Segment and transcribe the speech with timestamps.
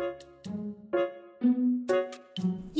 [0.00, 0.29] Thank you.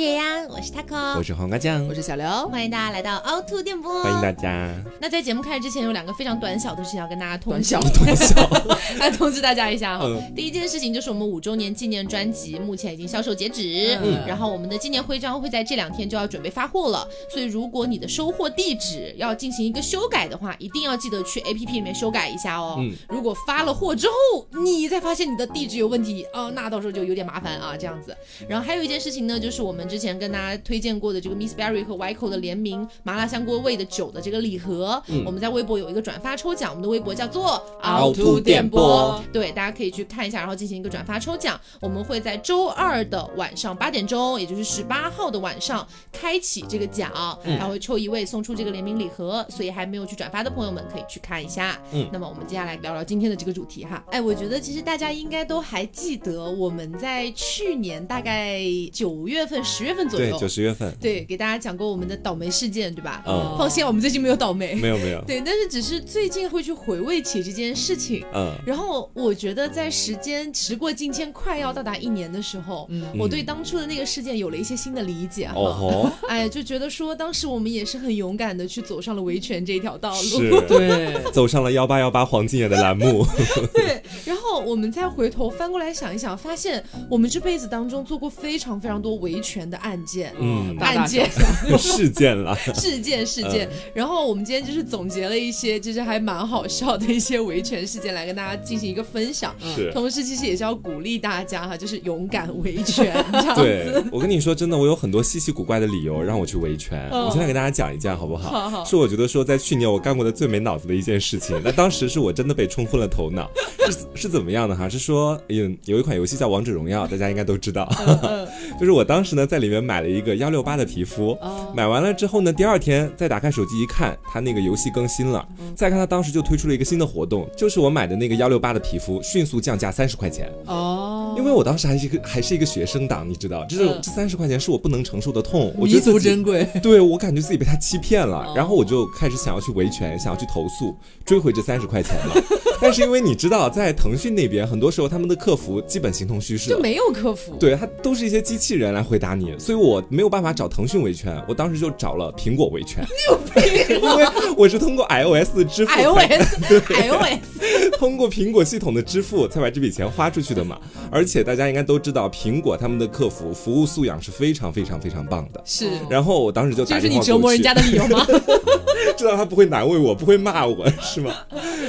[0.01, 4.75] 叶安，我是 taco，我是黄瓜酱，我是小刘，欢迎大家来到凹凸电波，欢迎大家。
[4.99, 10.07] 那在节目开始之前，有两个非常短小的事情要跟大家通知，短小短小， 来通知大家一下哈。
[10.07, 10.35] 嗯。
[10.35, 14.27] 第一件事情就是我们五周年纪念专辑目前已经销售截止，嗯。
[14.27, 22.77] 然后我们的纪念徽章会在这两天就要准备发货了，所以如果你的收货地址要进行一个修改的话，一定要记得去 APP 里面修改一下哦。
[22.79, 22.91] 嗯。
[23.11, 28.17] 如果发了货之后，你再发现你的地址有问题哦，那到时候就有点麻烦啊，这样子。
[28.49, 41.61] 然后还有一件事情呢，就是我们之前跟大家推荐过的这个 Miss Berry 和 Wyco 的联名麻辣香锅味的酒的这个礼盒，嗯我们在微博有一个转发抽奖，我们的微博叫做凹凸电波，对，大家可以去看一下，然后进行一个转发抽奖。
[41.81, 47.11] 我们会在周二的晚上八点钟，也就是十八号的晚上开启这个奖，
[47.45, 51.77] 嗯然后会抽一位送出这个联名礼盒，所以还没有去转发的朋友们可以去看一下。
[51.93, 54.03] 嗯那么我们接下来聊聊今天的这个主题哈。
[54.11, 58.61] 哎，我觉得其实大家应该都还记得，我们在去年大概
[58.93, 63.23] 九月份、十月份左对，右，九十月份，对给大家讲过我们的倒霉事件，对吧？
[63.27, 64.75] 嗯放心啊，我们最近没有倒霉。
[64.75, 68.25] 没有没有，对，但是只是最近会去回味起这件事情。
[68.35, 75.55] 嗯然后我觉得在时间时过境迁，快要到达一年的时候，嗯我对当初的那个事件有了一些新的理解哈。
[75.57, 80.61] 哦吼， 哎，就觉得说当时我们也是很勇敢的去走上了维权这一条道路。
[80.69, 83.25] 对，走上了幺八幺八黄金眼的栏目，
[83.73, 90.33] 对，然后我们再回头翻过来想一想，发现我们这辈子当中做过非常非常多维权的案件。
[90.39, 91.29] 嗯，案件
[91.79, 99.55] 事件了， 事件事件，然后我们今天就是总结了一些，就是还蛮好笑的一些维权事件，来跟大家进行一个分享。
[99.61, 99.91] 是。
[99.93, 107.09] 同时，其实也是要鼓励大家哈，就是勇敢维权 这样对子。，我跟你说，真的，我有很多稀奇古怪的理由让我去维权。
[107.13, 108.51] 嗯我现在给大家讲一件好不好？
[108.51, 111.61] 好好是我觉得说，在去年我干过的最没脑子的一件事情。
[111.65, 113.49] 那当时是我真的被冲昏了头脑，
[113.91, 114.89] 是是怎么样的哈？
[114.89, 117.89] 是说，有，有一款游戏叫《王者荣耀》，大家应该都知道。
[118.23, 118.49] 嗯
[118.79, 121.73] 就是我当时呢，在里面买了一个幺六八的皮肤，哦。
[121.75, 142.60] 买完了之后呢，第二天再打开手机一看，它那个游戏更新了，再看它当时就推出了一个新的活动，就是我买的那个幺六八的皮肤迅速降价三十块钱，哦，因为我当时还是一个还是一个学生党，你知道，这这三十块钱是我不能承受的痛，我觉弥足得自己珍贵，对我感觉自己被他欺骗了哦，然后我就开始想要去维权，想要去投诉，追回这三十块钱了。
[142.83, 146.81] 但是因为你知道，在腾讯那边，很多时候他们的客服基本形同虚设就。
[146.81, 147.55] 没有客服。
[147.57, 153.05] 对他都是一些机器人来回答你，所以我没有办法找腾讯维权，我当时就找了苹果维权，
[153.91, 154.27] 因为
[154.57, 157.60] 我是通过 iOS 支付才，iOS，iOS，
[157.91, 160.79] 通过苹果系统的支付才把这笔钱花出去的嘛。
[161.11, 165.63] 而且大家应该都知道，苹果他们的客服服务素养是非常非常非常棒的。
[165.65, 168.27] 是，然后我当时就这打电话就是你折磨人家的理由吗？
[169.17, 171.35] 知道他不会难为我，不会骂我，是吗？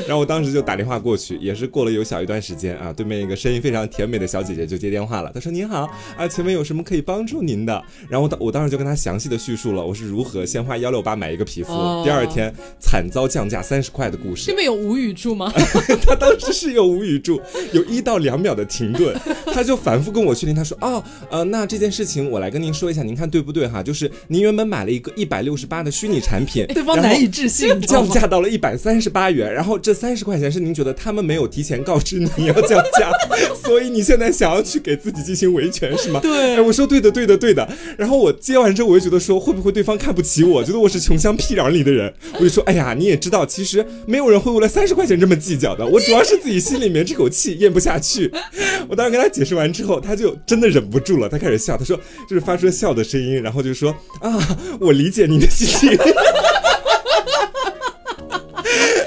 [0.06, 14.53] 然后我当时就打电话过去，也是过了有小一段时间啊，对面一个声音非常甜美的小姐姐就接电话了，她说：“您好啊，请问有什么可以帮助您的？”然后我当我当时就跟她详细的叙述了我是如何先花幺六八买一个皮肤，哦第二天惨遭降价三十块的故事这。
[14.53, 15.53] 边有无语住吗？
[16.06, 17.41] 他当时是有无语住，
[17.72, 19.16] 有一到两秒的停顿，
[19.53, 23.81] 他就反复跟我确定，他说：“哦，呃，那这件事情我来跟您说一下，您看对不对哈？
[23.81, 28.07] 就是您原本买了一个一百六十八的虚拟产品，对方难以置信，降？
[28.12, 33.09] 价到了一百三十八元，然后这三十块钱是您觉得他们没有提前告知你要降价，
[33.63, 36.19] 所以你现在想要去给自己进行维权是吗？
[36.19, 37.68] 对哎，我说对的，对的，对的。
[37.97, 48.32] 然后我接完之后，我就觉得说会不会对方看不起我，觉得我是穷乡僻壤里的人，我就说哎呀，你也知道，其实没有人会为了三十块钱这么计较的，我主要是自己心里面这口气咽不下去。
[48.90, 52.00] 我当时跟他解释完之后，他就真的忍不住了，他开始笑，他说
[52.30, 55.98] 就是发出笑的声音，然后就说啊，我理解您的心情。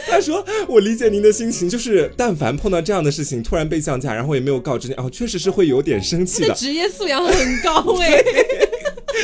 [0.06, 8.22] 他说：“我理解您的心情，就是但凡碰到这样的事情，突然被降价，然后也没有告知你，哦，确实是会有点生气的职业素养很高哎。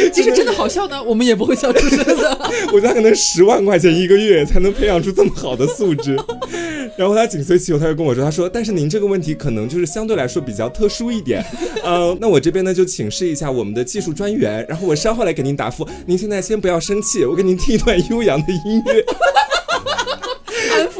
[0.12, 2.38] 即使真的好笑呢，我们也不会笑出声的。
[2.72, 6.18] 我觉得可能十万块钱一个月才能培养出这么好的素质。
[6.96, 11.42] 然后他紧随其后，他就跟我说：“他说，但是您这个问题可能就是相对来说比较特殊一点，
[11.82, 15.88] 呃，那我这边呢就请示一下我们的技术专员，然后我稍后来给您答复。
[16.06, 19.04] 您现在先不要生气，我给您听一段悠扬的音乐。”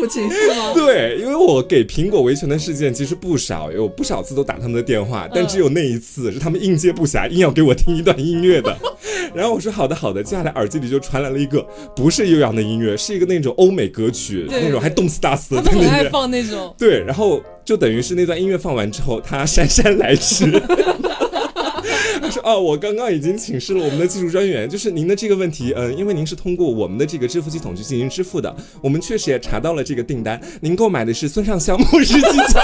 [0.00, 0.73] 安抚情绪吗？
[0.75, 8.76] 对，因为我给苹果维权的事件其实不少，有不少次都打他们的电话，但只有那一次是他们应接不暇，硬要给我听一段音乐的。
[9.35, 11.64] 然后我说好的好的，接下来耳机里就传来了一个
[11.94, 16.11] 不是悠扬的音乐，是一个那种欧美歌曲，那种还动次打次 他们很爱的那种。
[16.11, 20.50] 放那种，对，然后就等于是那段音乐放完之后，他姗姗来迟。
[22.31, 32.61] 说：“哦，我刚刚已经请示了我们的技术专员，就是您的这个问题，嗯、因为您是通过我们的这个支付系统去进行支付的，我们确实也查到了这个订单，您购买的是孙尚香末日机甲。”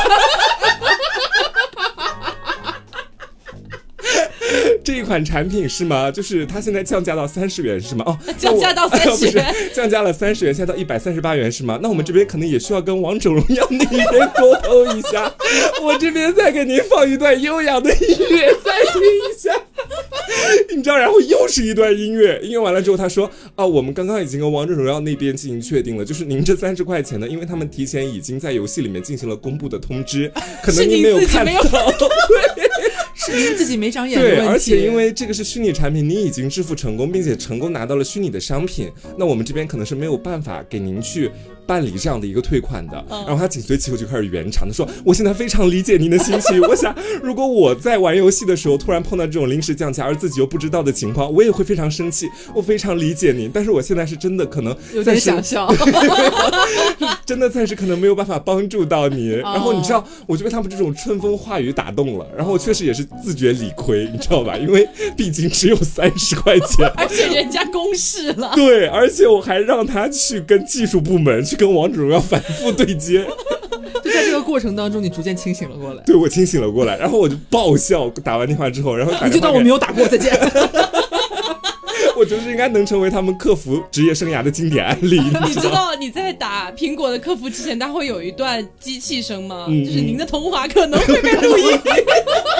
[4.96, 6.10] 一款产品是吗？
[6.10, 8.04] 就是它现在降价到三十元是吗？
[8.06, 11.78] 哦， 降价到那我30元不是降价了三十元，现在到一百三十八元是吗？
[11.82, 15.32] 那我们这边可能也需要跟王者荣耀那一边沟通一下。
[15.82, 19.52] 我这边再给您放一段优雅的音乐，再听一下。
[20.74, 30.30] 你知道，然后又是一段音乐，音乐完了之后，他说啊，我们刚刚已经跟王者荣耀那边进行确定了，就是您这三十块钱呢，因为他们提前已经在游戏里面进行了公布的通知，
[30.62, 31.52] 可能您您没有看到。
[33.26, 34.52] 是您自己没长眼的对，问题。
[34.52, 41.30] 而且因为这个是虚拟产品，你已经支付成功，并且成功拿到了虚拟的商品，那我们这边可能是没有办法给您去。
[41.66, 52.28] 办理这样的一个退款的，然后他紧随其后就开始圆场，他说：“我现在非常理解您的心情， 我想如果我在玩游戏的时候突然碰到这种临时降价而自己又不知道的情况，我也会非常生气。
[52.54, 55.68] 我非常理解您，但是我现在是真的可能有点想笑，
[57.26, 59.34] 真的暂时可能没有办法帮助到你。
[59.36, 64.56] 哦然后你知道，我就被他们这种春风化雨打动了，然后我确实也是自觉理亏，你知道吧？
[64.56, 64.86] 因为
[65.16, 66.86] 毕竟只有三十块钱。
[66.96, 73.26] 而且人家公示了，对，而且我还让他去跟技术部门去跟王者荣耀反复对接，
[74.04, 76.02] 就在这个过程当中，你逐渐清醒了过来。
[76.04, 80.32] 对我清醒了过来，然后我就爆笑，打完电话之后，然后你就当我没有打过，再见。
[82.18, 85.62] 我觉得应该能成为他们客服职业生涯的经典案例，你你知道？
[85.62, 89.66] 知道你在打苹果的客服之前，它会有一段机器声吗？
[89.68, 91.78] 嗯就是您的通话可能会被录音。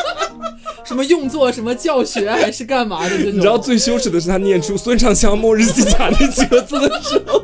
[0.84, 3.36] 什么用作什么教学还是干嘛的这种？
[3.36, 7.42] 你知道最羞耻的是他念出孙尚香末日机甲那几个字的时候，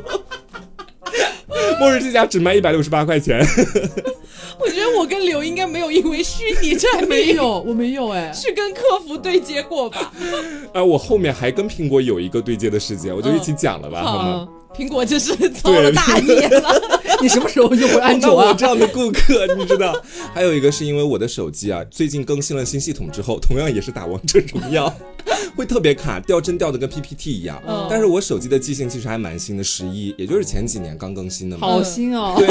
[1.79, 3.39] 末日之家只卖一百六十八块钱。
[4.59, 8.31] 我觉得我跟刘应该没有因为虚拟产品没有，我没有哎。
[8.31, 10.11] 去跟客服对接过吧？
[10.73, 14.47] 啊，我后面还跟苹果有一个对接的事件，我就一起讲了吧，好吗？
[14.75, 16.81] 苹果真是遭了大孽了。
[17.21, 18.49] 你什么时候用过安那卓啊？
[18.49, 19.95] 我这样的顾客，你知道？
[20.33, 24.93] 还有一个是因为我的手机啊， 最近更新了新系统之后，同样也是打王者荣耀，
[25.55, 27.61] 会特别卡，掉帧掉的跟 PPT 一样。
[27.67, 31.67] 嗯但是我手机的记性其实还蛮新的，十一，也就是前几年刚更新的嘛。
[31.67, 32.35] 好新哦。
[32.37, 32.47] 对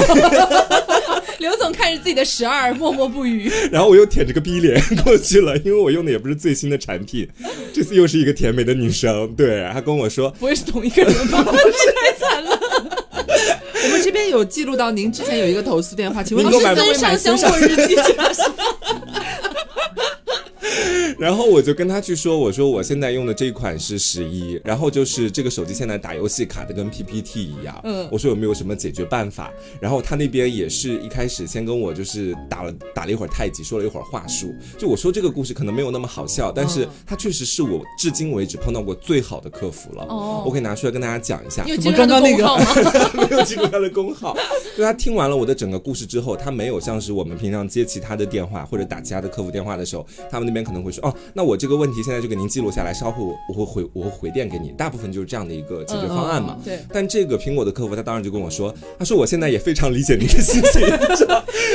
[1.38, 3.50] 刘总看着自己的十二，默默不语。
[3.72, 7.28] 然后我又舔着个逼脸过去了，因为我用的也不是最新的产品。
[7.72, 11.44] 这次又是一个甜美的女生，对，她跟我说，不会是同一个人吧？
[14.32, 18.25] 有记录到您之前有一个投诉电话，请问您是孙尚香过日记是吧？
[21.22, 29.52] 然后我就跟他去说，我说我现在用的这一款是十一，然后就是这个手机现在打游戏卡的跟 PPT 一样，嗯我说有没有什么解决办法？
[29.80, 41.70] 然后他那边也是一开始先跟我就是打了打了一会儿太极，说了一会儿话术，就我说这个故事可能没有那么好笑，但是他确实是我至今为止碰到过最好的客服了，哦我可以拿出来跟大家讲一下你。
[41.70, 43.22] 有怎记住他的么刚刚那个？
[43.30, 44.36] 没有记住他的工号。
[44.76, 54.70] 就他听完了我的整个故事之后，他没有像是我们平常接其他的电话或者打其他的客服电话的时候，他们那边可能会说，哦，那我这个问题现在就给您记录下来，稍后我会回我会回电给你。
[54.76, 56.59] 大部分就是这样的一个解决方案嘛。
[56.64, 60.82] 对，但这个苹果的客服他当时就跟我说，他说我现在也非常理解您的心情，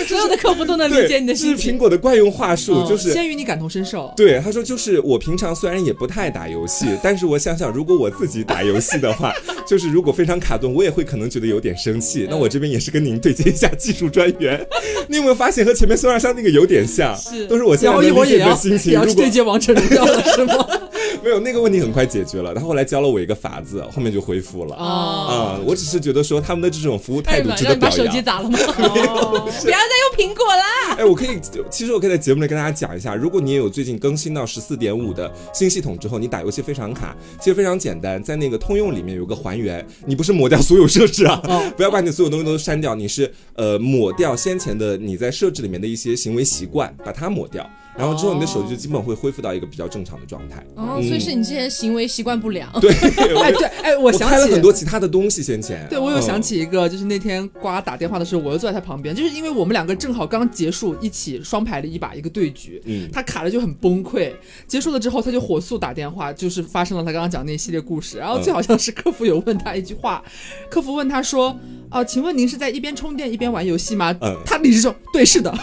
[0.06, 1.78] 所有的客服都能理，解你的这是苹。
[1.78, 4.12] 果的惯用话术，就是先与你感同身受。
[4.18, 9.32] 对，他说就是我平常虽然也不太打游戏，但是我想想，如果我自己打游戏的话，
[9.68, 12.26] 就是如果非常卡顿，我也会可能觉得有点生气。
[12.28, 14.66] 那我这边也是跟您对接一下技术专员，
[15.08, 17.16] 你有没有发现和前面孙二香那个有点像？
[17.16, 19.00] 是都是我现在理解的心情。
[19.18, 20.66] 对接王者荣耀了，是吗？
[21.24, 24.76] 没有那个问题很快解决了，他后来教了我一个法子，后面就恢复了。
[24.76, 28.06] 哦啊、我只是觉得说他们的这种服务态度哎，值让你把手。
[28.08, 28.58] 机砸了吗？
[28.78, 30.96] 哦不要再用苹果啦！
[30.98, 50.64] 哎，我可以，其实我可以在节目里跟大家讲一下，如果你也有最近更新到十四点五的新系统之后，你打游戏非常卡，其实非常简单，在那个通用里面有个还原，你不是抹掉所有设置啊，哦 不要把你所有东西都删掉，你是呃抹掉先前的你在设置里面的一些行为习惯，把它抹掉，然后之后你的手机就基本会恢复到一个比较正常的状态。
[50.76, 52.70] 哦，所以是你之前行为习惯不良。
[52.80, 52.92] 对，
[53.42, 55.86] 哎，对，哎，我我想起开了很多其他的东西先前。
[55.90, 56.42] 对，我有想嗯。
[56.42, 64.32] 起一个，就是那天瓜打电话的时候，我又坐在他旁边，就是因为我们两个正好刚结束一起双排的一把一个对局，嗯他卡了就很崩溃。
[64.68, 68.18] 结束了之后，他就火速打电话，就是发生了他刚刚讲那一系列故事。
[68.18, 70.24] 然后最好像是客服有问他一句话，
[70.70, 71.58] 客服问他说
[71.92, 75.54] ：“哦、请问您是在一边充电一边玩游戏吗？”嗯他理直说：“对，是的。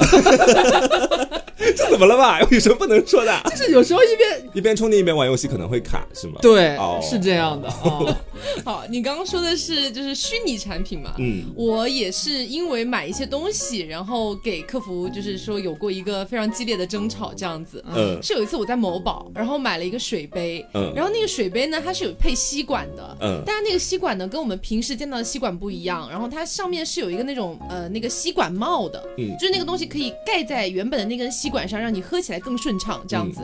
[1.76, 2.23] 这怎么了吧？
[2.40, 6.38] 有 什么不能说的？”就是有时候一边一边充电一边玩游戏可能会卡，是吗？
[6.42, 8.14] 对、哦是这样的哦。
[8.64, 11.14] 好，你刚刚说的是就是虚拟产品嘛？
[11.18, 17.82] 嗯我也是因为买一些东西，然后给客服就是说有过一个非常激烈的争吵，这样子。
[17.94, 33.40] 嗯是有一次我在某宝，然后买了一个水杯，嗯然后那个水杯呢，它是有配吸管的，嗯但是那个吸管呢跟我们平时见到的吸管不一样，然后它上面是有一个那种呃那个吸管帽的，嗯就是那个东西可以盖在原本的那根吸管上，让你喝起来更顺畅这样子。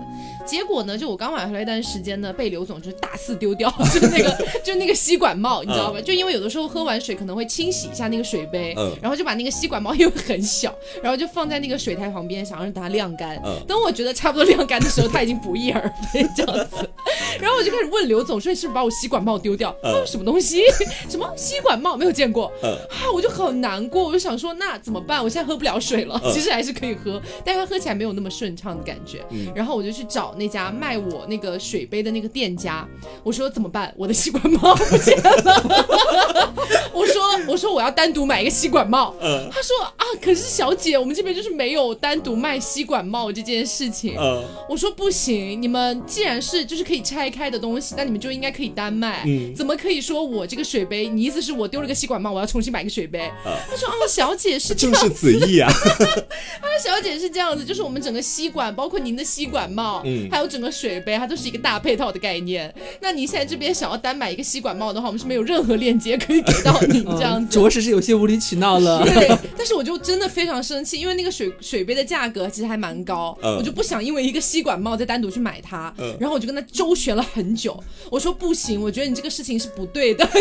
[0.46, 4.30] 结果呢，就我刚买回来一段时间呢，被刘总就是大肆丢掉， 就是那个
[4.64, 6.00] 就是那个吸管帽，你知道吧？
[6.00, 13.40] 就因为有的时候喝完水可能会清洗一下那个水杯，嗯然后就把那个吸管帽因为很小，然后就放在那个水台旁边，想让它晾干。
[13.44, 15.80] 嗯等我觉得差不多晾干的时候，它已经不翼而
[16.12, 16.88] 飞这样子。
[17.40, 20.62] 然后我就开始问刘总说：“你是不是把我吸管帽丢掉？”他说：“什么东西？
[21.08, 21.96] 什么吸管帽？
[21.96, 25.22] 没有见过。”嗯啊，我就很难过，我就想说，那怎么办？
[25.22, 29.24] 我现在喝不了水了，嗯其实还是可以喝，但是它喝起来没有那么顺畅的感觉。
[29.30, 32.86] 嗯然后我就去找那家卖我那个水杯的那个店家，
[33.22, 33.92] 我说怎么办？
[33.96, 36.54] 我的吸管帽不见了。
[36.92, 39.14] 我说我说我要单独买一个吸管帽。
[39.20, 44.16] 嗯他说啊，可是小姐，我们这边就是没有单独卖吸管帽这件事情。
[44.18, 49.22] 嗯我说不行，你们既然是就是可以拆开的东西，那你们就应该可以单卖。
[49.26, 51.08] 嗯怎么可以说我这个水杯？
[51.08, 53.30] 你意思是我丢了个吸管帽，我要重新买个水杯？
[53.44, 55.70] 他说哦，小姐是这样正是此意啊。
[56.60, 62.72] 他说小姐是这样子，就是我们整个吸管，包括您的吸管帽，嗯还有整个水杯，它都是一个大配套的概念。
[63.00, 67.54] 那您现在这边想要单买一个吸管帽的话，我们是没有任何链接可以给到您这样嗯子。
[67.58, 69.04] 着实是有些无理取闹了。
[69.04, 77.78] 对， 但是我就真的非常生气，因为那个水水杯的价格其实还蛮高，嗯我就不想因为一个吸管帽再单独去买它，嗯然后我就跟他周旋了很久，
[78.10, 80.40] 我说不行，我觉得你这个事情是不对的， 你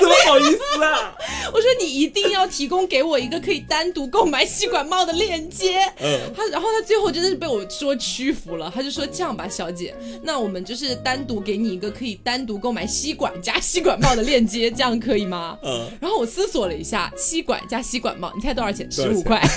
[0.00, 1.14] 怎么好意思啊？
[1.52, 5.80] 我说你一定要提供给我一个可以单独购买吸管帽的链接。
[6.00, 15.39] 嗯他然后他最后真的是被我说屈服了，他就说这样吧，小姐，那我们就是单独给你一个可以单独购买吸管加吸管帽的链接，这样可以吗？
[15.62, 18.90] 嗯然后我思索了一下，吸管加吸管帽，你猜多少钱？
[18.90, 19.40] 十五块。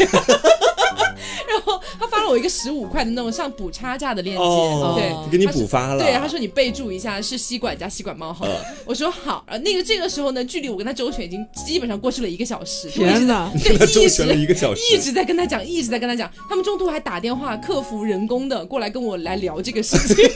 [1.47, 6.03] 然后他发了我一个十五块的那种像补差价的链接，哦，对，给你补发了。
[6.03, 8.59] 对，他说你备注一下是吸管加吸管帽好了。
[8.69, 13.49] 嗯我说好，然后那个这个时候呢，距离我跟他周旋已经基本上过去了一个小时，天哪！
[13.53, 16.29] 对，跟他周一旋了一个小时一直在跟他讲，一直在跟他讲。
[16.49, 20.17] 他们中途还打电话，客服人工的过来跟我来聊这个事情。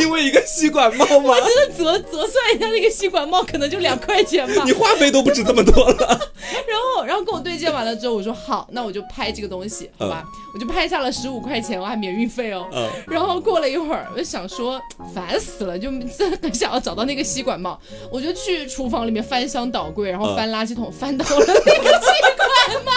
[0.00, 1.34] 因为一个吸管帽吗？
[1.40, 4.72] 真的折折算一下，那个吸管帽可能就两块钱吧你。
[4.72, 5.96] 话费都不止这么多了。
[6.66, 10.24] 然后，然后跟我对接完了之后，我说好，那我就拍这个东西，好吧？
[10.54, 12.66] 我就拍下了十五块钱，我还免运费哦。
[12.72, 14.80] 嗯然后过了一会儿，我就想说
[15.14, 17.78] 烦死了，就真的很想要找到那个吸管帽，
[18.10, 22.39] 我就去厨房里面翻箱倒柜，然后翻垃圾桶，翻到了那个吸管
[22.84, 22.90] 帽。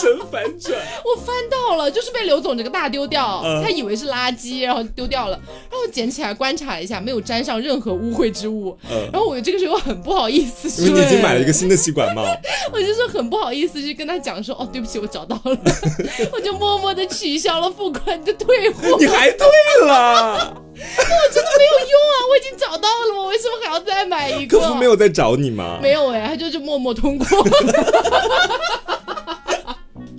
[0.00, 0.74] 神反转。
[1.04, 8.76] 我翻到了，就是被刘总这个大丢掉，嗯他以为是垃圾，然后丢掉了，然后捡起来观察一下，没有沾上任何污秽之物。
[8.90, 12.22] 嗯然后我这个时候很不好意思说，因为你已经买了一个新的吸管帽。
[12.72, 15.58] 我就是很不好意思去跟他讲说，哦，对不起，我找到了，
[16.32, 18.96] 我就默默的取消了付款的退货。
[18.98, 19.46] 你还退
[19.86, 24.58] 了，真的没有用啊，我已经找到了，我为什么还要再买一个？
[24.58, 25.78] 客服没有在找你吗？
[25.82, 27.26] 没有哎、他就就默默通过。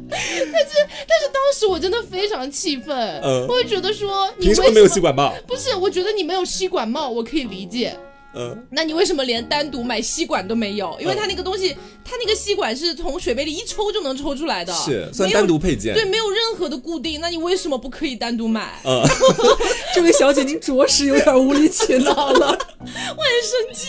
[0.09, 0.73] 但是
[1.07, 5.33] 但是当时我真的非常气愤，嗯我会觉得说你为什么没有吸管帽？
[5.47, 7.95] 不是，我觉得你没有吸管帽，我可以理解。
[8.37, 10.95] 嗯那你为什么连单独买吸管都没有？
[10.99, 15.93] 因为它那个东西，它那个吸管是从水杯里一抽就能抽出来的，是算没有单独配件。
[15.93, 17.19] 对，没有任何的固定。
[17.19, 18.79] 那你为什么不可以单独买？
[18.83, 19.03] 嗯，
[19.95, 22.57] 这位小姐，您着实有点无理取闹了。
[22.79, 23.87] 我很生气。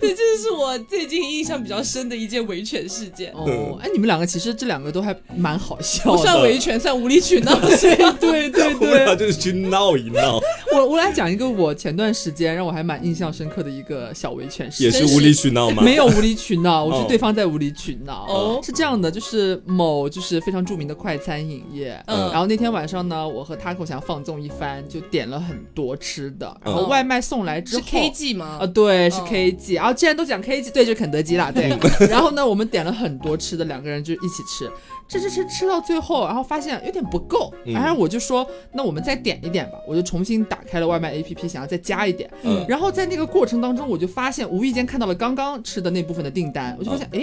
[0.00, 3.32] 对，这是我最近印象比较深的一件维权事件。
[3.32, 6.42] 哦，哎，你们两个其实这两个都还蛮好笑不算。
[6.42, 7.58] 维权，算无理取闹。
[8.20, 10.40] 对对 我俩对，就是去闹一闹，
[10.72, 14.92] 我我来讲一个我前段时间让我还蛮印象深刻的一个小维权事件。
[14.92, 15.82] 也是无理取闹吗？
[15.82, 18.26] 没有无理取闹，我觉哦得对方在无理取闹。
[18.28, 27.88] 哦是这样的，就是某就是非常著名的快餐饮业，嗯然后那天晚上呢，我和 Taco 想放纵一番，就点了很多吃的，然后嗯外卖送来之后是。
[27.88, 28.66] KG 吗啊，？
[28.66, 31.68] 对，是嗯 KG，然后既然都讲 KG，对，就是肯德基啦，对。
[32.08, 34.70] 然后呢，我们点了很多吃的，两个人就一起吃，
[35.08, 42.28] 吃吃吃吃到最后，然后发现有点不够，嗯然后我就说，那我们再点一点吧，我就重新打开了外卖 APP，想要再加一点。
[42.42, 47.22] 嗯然后在那个过程当中，我就发现无意间看到了刚刚吃的那部分的订单，我就发现，哎、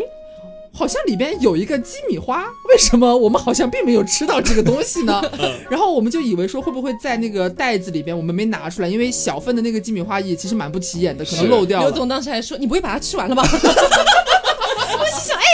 [0.72, 5.22] 好像里边有一个鸡米花，为什么我们好像并没有吃到这个东西呢？
[5.70, 11.90] 然后我们就以为说会不会在那个袋子里边我们没拿出来，因为小份的那个鸡米花也其实蛮不起眼的，可能漏掉了。
[11.90, 13.44] 刘总当时还说：“你不会把它吃完了吧？”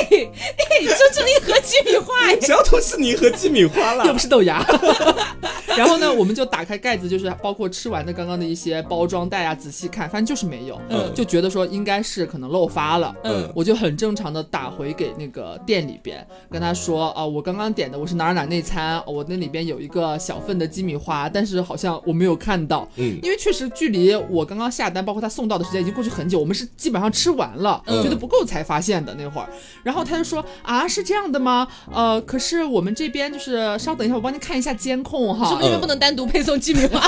[0.10, 0.32] 我心想：“哎，
[0.70, 4.06] 哎，就这么一盒鸡米花哎，谁要偷吃你一盒鸡米花了？
[4.06, 4.66] 又不是豆芽。
[5.78, 13.16] 然后呢，我们就打开盖子，就是包括吃完的刚刚的一些包装袋啊，仔细看，发现就是没有，嗯就觉得说应该是可能漏发了。
[13.24, 29.50] 嗯我就很正常的打回给那个店里边，跟他说啊、我刚刚点的我是哪儿哪儿内餐，哦我那里边有一个小份的鸡米花，但是好像我没有看到，嗯因为确实距离我刚刚下单，包括他送到的时间已经过去很久，我们是基本上吃完了，嗯觉得不够才发现的那会儿。
[29.84, 31.68] 然后他就说啊，是这样的吗？
[31.92, 35.50] 呃，可是我们这边就是稍等一下，我帮您看一下监控哈。
[35.50, 37.02] 是不是这边不能单独配送鸡米花？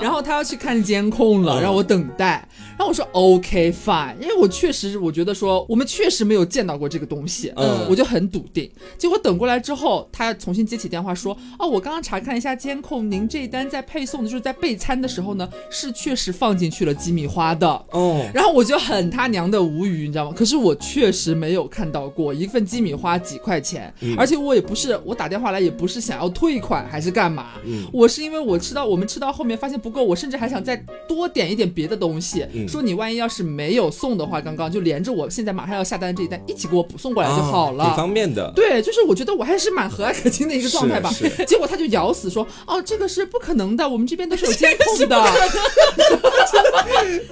[0.00, 2.46] 然后他要去看监控了，嗯让我等待。
[2.76, 8.70] 然后我说 OK fine，因为我确实我觉得说我们确实没有见到过这个东西，嗯我就很笃定。
[8.98, 17.66] 结果等过来之后，他重新接起电话说，哦，我刚刚查看了一下监控，您这一单在配送的就是在备餐的时候呢，是确实放进去了鸡米花的。
[17.92, 20.34] 哦，然后我就很他娘的无语，你知道吗？
[20.36, 30.76] 可是我确实没有看到过一份鸡米花几块钱，嗯而且我也不是我打电话来也不是想要退款还是干嘛，嗯我是因为我吃到我们吃到后面发现不够，我甚至还想再
[31.08, 37.84] 多点一点别的东西，嗯说你万一要是没有送的话，刚刚就连着我现在马上要下单这一单一起给我补送过来就好了。
[37.84, 38.52] 啊挺方便的。
[38.54, 41.10] 对，就是我觉得我还是蛮和蔼可亲的一个状态吧。
[41.46, 45.16] 结果他就咬死说：“哦，这个是不可能的，我们这边都是有监控的。”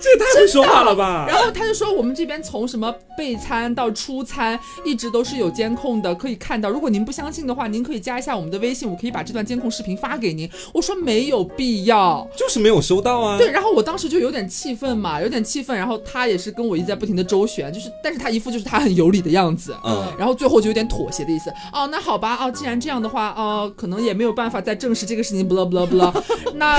[0.00, 1.26] 这也太会说话了吧？
[1.28, 4.43] 然后他就说我们这边从什么备餐到出餐，
[4.84, 6.68] 一直都是有监控的，可以看到。
[6.68, 10.48] 如果您不相信的话，您可以加一下我们的微信，我可以把这段监控视频发给您。
[10.72, 12.26] 我说没有必要。
[12.36, 13.38] 就是没有收到啊。
[13.38, 15.76] 对，然后我当时就有点气愤嘛，有点气愤。
[15.76, 19.74] 然后他也是跟我一直在不停的周旋，就是，但是他一副就是他很有理的样子。
[19.84, 21.50] 嗯然后最后就有点妥协的意思。
[21.72, 26.12] 哦，那好吧，哦，既然这样的话，哦，可能也没有办法再证实这个事情，不啦不啦不啦。
[26.54, 26.78] 那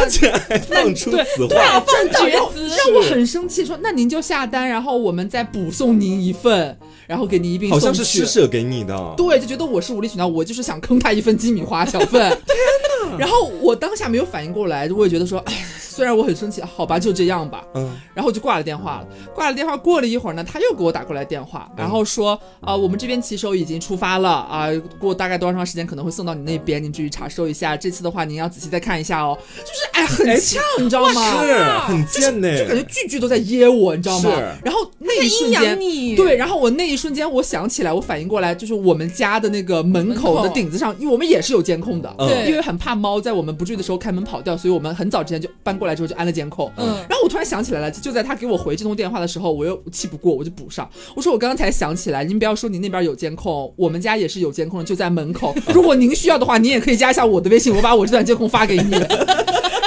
[0.68, 7.98] 放出对此对啊话，，真的让我绝子让我很生气，说那您就下单，然后我们再补送您一份，然后给你一并好送去。
[7.98, 9.14] 像是施舍给你的。
[9.18, 12.38] 对，就觉得我是无理取闹，我就是想坑他一份鸡米花小份。
[13.18, 17.64] 然后我当下没有反应过来，我也觉得说，哎，虽然我很生气，好吧，就这样吧。
[17.74, 19.08] 嗯然后我就挂了电话了。
[19.34, 24.68] 挂了电话，过了一会儿呢，他又给我打过来电话，然后说啊、我们这边骑手已经出发了啊、
[24.98, 27.76] 过大概多长时间可能会送到你那边，您注意查收一下。
[27.76, 29.38] 这次的话，您要仔细再看一下哦。
[29.60, 31.44] 就是哎，很呛，你知道吗？
[31.44, 32.58] 是很贱呢。
[32.58, 34.36] 就感觉句句都在噎我，你知道吗是？
[34.64, 46.72] 然后那一瞬阴阳间，你，对，然后我那一瞬间我想起来，我反应过来，就是我们家的那个门口的顶子上，因为我们也是有监控的，嗯对因为很怕猫在我们不注意的时候开门跑掉，所以我们很早之前就搬过来之后就安了监控。
[46.78, 55.56] 嗯然后我突然想起来了，就在他给我回这通电话的时候，我又气不过，我就补上，我说我刚刚才想起来，您不要说您那边有监控，我们家也是有监控的，就在门口。
[55.74, 58.96] 如果您需要的话，您也可以加一下我的微信，我把我这段监控发给你。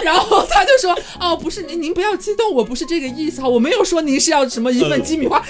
[0.09, 5.44] 然后他就说：“哦，不是您，您不要激动，我不是这个意思哈，我没有说您是要什么一份鸡米花，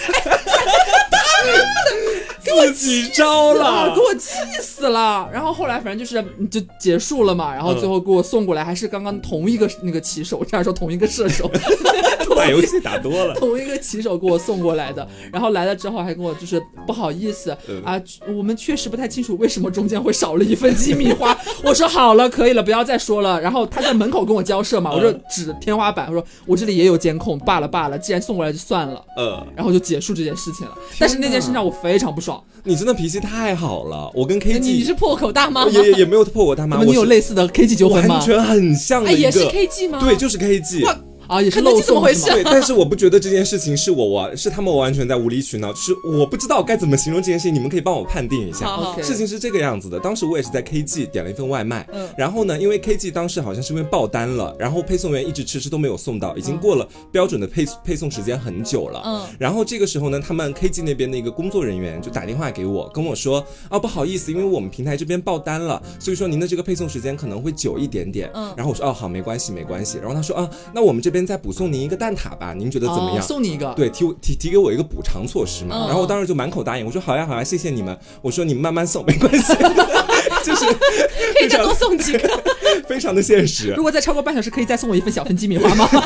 [2.43, 5.31] 自己招了给，我气死了。
[5.33, 11.49] 然后后来反正就是嗯就结束了嘛，然后最后给我送过来，还是刚刚同一个那个骑手，这样说同一个射手，
[12.39, 13.35] 打游戏打多了。
[13.39, 15.07] 同一个骑手给我送过来的。
[15.33, 18.01] 然后来了之后还跟我就是不好意思嗯啊，
[18.37, 21.37] 我们确实不太清楚为什么中间会少了一份鸡米花。
[21.63, 23.41] 我说好了，可以了，不要再说了。
[23.41, 29.05] 然后他在门口跟我交涉嘛，我就指天花板，我说我这里也有监控，罢了罢了，既然送过来就算了。
[29.17, 32.43] 呃，然后就结束这件事情了，但是那件事让我非常不爽。
[32.65, 34.11] 你真的脾气太好了。
[34.15, 35.71] 我跟你 KG 你是破口大骂吗？
[35.73, 38.25] 也也也没有破口大骂，你有类似的 K G 纠纷吗完？
[38.25, 40.01] 全很像的哎，也是，KG 吗？
[40.01, 40.85] 对，就是 KG。
[40.85, 40.97] 哇
[41.29, 48.67] 啊，也是肯德基漏怎么回事送对，但是我不觉得这件事情是我我是他们完全在无理取闹，就是我不知道该怎么形容这件事情，你们可以帮我判定一下。
[48.67, 59.03] 好好事情是这个样子的，当时我也是在 KG 点了一份外卖，嗯然后呢，因为 KG 当时好像是因为爆单了，然后配送员一直迟迟都没有送到，已经过了标准的配配送时间很久了。
[59.05, 68.31] 嗯然后这个时候呢，他们 KG 那边的一个工作人员就打电话给我，跟我说啊，不好意思，因为我们平台这边爆单了，所以说您的这个配送时间可能会久一点点。
[68.35, 69.99] 嗯然后我说哦，好，没关系，没关系。
[69.99, 73.19] 然后他说啊，那我们这边再补送您一个蛋挞吧，您觉得怎么样？
[73.19, 79.53] 哦送你一个，对，提提提给我一个补偿措施嘛，嗯然后我当时就满口答应，我说好呀好呀，谢谢你们，我说你们慢慢送没关系，
[80.45, 82.29] 就是可以再多送几个。
[82.89, 83.83] 非常的现实如。
[83.83, 85.89] 果再超过半小时，可以再送我一份小份鸡米花吗？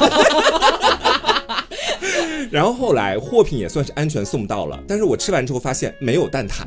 [2.50, 6.64] 然后后来货品也算是安全送到了，但是我吃完之后发现没有蛋挞。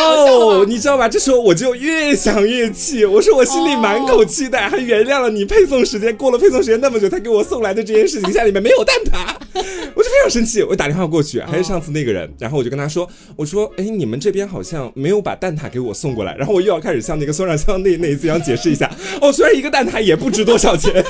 [0.00, 1.08] 哦，你知道吧？
[1.08, 9.34] 这时候我就越想越气，我说我心里满口期待，还原谅了你配送时间过了配送时间那么久才给我送来的这件事情，下里面没有蛋挞，
[9.94, 10.62] 我就非常生气。
[10.62, 21.04] 我打电话过去，还是上次那个人，然后我就跟他说，我说，哎，你们这边好像没有把蛋挞给我送过来，然后我又要开始像那个孙尚香那那一次一样解释一下，哦，虽然一个蛋挞也不值多少钱。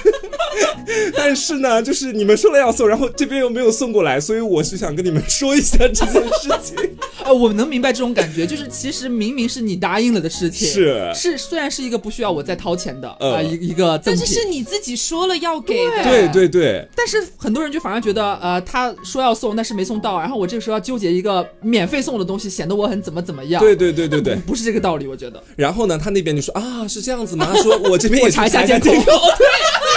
[1.17, 6.77] 但是呢，就是你们说了要送，然后这边又没有送过来，所以我是想跟你们说一下这件事情。
[7.25, 23.63] 呃，我能明白这种感觉，就是其实明明是你答应了的事情，是是，虽然是一个不需要我再掏钱的啊、嗯一一个赠品，但是是你自己说了要给的，对对对，但是很多人就反而觉得，呃，他说要送，但是没送到，然后我这个时候要纠结一个免费送的东西，显得我很怎么怎么样。
[23.63, 24.37] 对对对对对。
[24.47, 25.43] 不是这个道理，我觉得。
[25.57, 27.51] 然后呢，他那边就说啊，是这样子吗？
[27.53, 29.47] 他说我这边也我查一下去监监控对，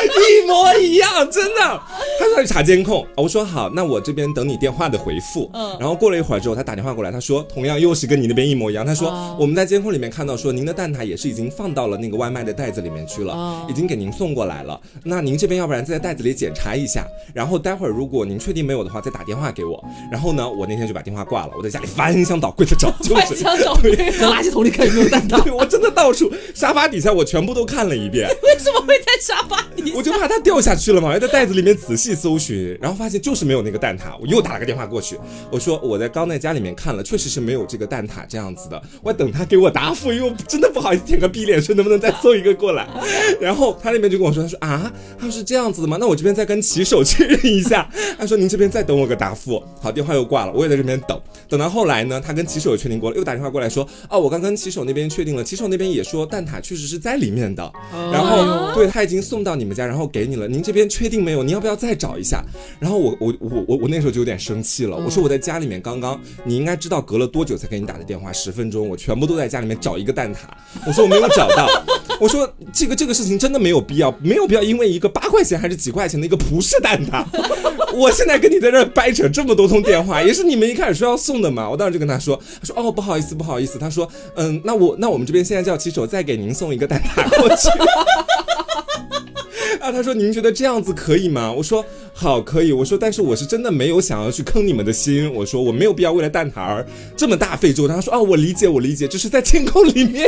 [0.06, 1.62] 一模一样，真的。
[2.20, 5.50] 他说他去查监控，我说好，那我这边等你电话的回复。
[5.54, 8.86] 嗯然后过了一会儿之后，他打电话过来，他说同样又是跟你那边一模一样。
[8.86, 14.80] 他说、哦我们在监控里面看到说您的蛋挞也是已经放到了那个外卖的袋子里面去了，哦已经给您送过来了。
[15.04, 19.84] 那您这边要不然再在袋子里检查一下，然后待会儿如果您确定没有的话，再打电话给我。
[20.12, 25.42] 然后呢，我那天就把电话挂了，我在家里翻箱倒柜的找， 就是翻箱倒柜，在垃圾桶里看有没有蛋挞。
[25.44, 29.93] 对我真的到处沙发底下我全部都看了一遍， 为什么会在沙发底下？
[29.96, 35.18] 我就怕它掉下去了嘛，我在袋子里面仔细搜寻，然后发现就是没有那个蛋挞，我又打了个电话过去，
[35.52, 42.88] 我说我在刚在家里面看了，确实是没有这个蛋挞这样子的，我等他给我答复，因为我真的不好意思舔个逼脸说能不能再送一个过来，
[43.40, 45.98] 然后他那边就跟我说，他说啊，他说是这样子的吗？
[46.00, 57.72] 那我这边再跟骑手确认一下，他说您这边再等我个答复，好，电话又挂了，我也在这边等，等到后来呢，他跟骑手也确定过了，又打电话过来说，哦，我刚跟骑手那边确定了，骑手那边也说蛋挞确实是在里面的，
[58.12, 61.44] 然哦后对他已经送到你们家，然后给你了，您这边确定没有？
[61.44, 62.44] 您要不要再找一下？
[62.80, 70.38] 然后我我我我我那时候就有点生气了，我说我在家里面刚刚，你应该知道隔了多久才给你打的电话，十分钟，我全部都在家里面找一个蛋挞，
[70.88, 71.68] 我说我没有找到，
[72.20, 77.26] 我说这个这个事情真的没有必要，没有必要因为一个八块钱还是几块钱的一个葡式蛋挞，
[77.96, 87.70] 我现在跟你在这掰扯这么多通电话，也是你们一开始说要送的嘛，我当时就跟他说，他说哦不好意思不好意思，他说嗯那我那我们这边现在叫骑手再给您送一个蛋挞过去。
[89.84, 91.52] 啊，他说您觉得这样子可以吗？
[91.52, 92.72] 我说好，可以。
[92.72, 95.30] 我说但是我是真的没有想要去坑你们的心。
[95.34, 96.86] 我说我没有必要为了蛋挞而
[97.18, 97.98] 这么大费周章。
[97.98, 100.26] 他说哦，我理解，我理解，就是在天空里面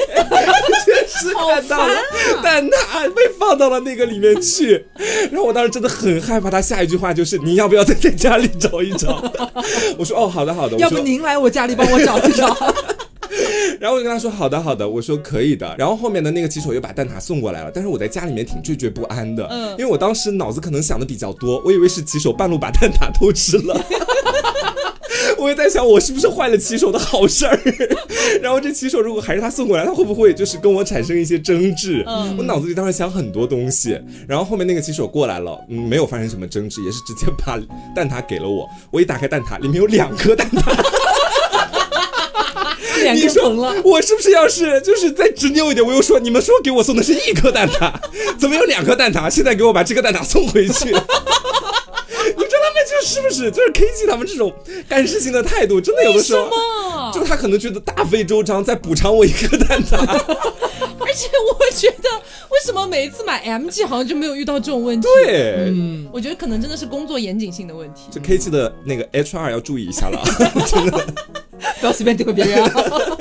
[0.83, 1.95] 确实看到了
[2.43, 4.85] 蛋挞被放到了那个里面去。
[5.31, 9.23] 然后我当时真的很害怕，他下一句话就是你要不要再在家里找一找？
[9.97, 10.77] 我说哦，好的好的。
[10.79, 12.53] 要不您来我家里帮我找一找？
[13.79, 15.75] 然后我就跟他说好的好的，我说可以的。
[15.77, 23.79] 然后后面的那个骑手又把蛋挞送过来了，但是我在家里面挺惴惴不安的，嗯因为我当时脑子可能想的比较多，我以为是骑手半路把蛋挞偷吃了。
[25.37, 27.59] 我也在想，我是不是坏了骑手的好事儿？
[28.41, 32.03] 然后这骑手如果还是他送过来，他会不会就是跟我产生一些争执？
[32.07, 33.99] 嗯我脑子里当时想很多东西。
[34.27, 37.59] 然后后面那个骑手过来了，嗯，没有发生什么争执，也是直接把
[37.95, 38.67] 蛋挞给了我。
[38.91, 40.73] 我一打开蛋挞，里面有两颗蛋挞。
[43.13, 43.75] 脸你说更红了。
[43.83, 45.85] 我是不是要是就是再执拗一点？
[45.85, 47.91] 我又说你们说给我送的是一颗蛋挞，
[48.37, 49.29] 怎么有两颗蛋挞？
[49.29, 50.95] 现在给我把这个蛋挞送回去。
[53.03, 54.53] 是不是就是 K G 他们这种
[54.87, 59.95] 干事情的态度，真的有的时候，哦就他可能觉得大费周章在补偿我一颗蛋挞。
[60.97, 62.09] 而且我觉得，
[62.49, 68.01] 为什么每一次买 MG 好像就没有遇到这种问题？，对，嗯，我觉得可能真的是工作严谨性的问题。
[68.11, 70.21] 这 K G 的那个 H R 要注意一下了，
[70.67, 71.05] 真的。
[71.79, 72.71] 不要随便诋毁别人啊。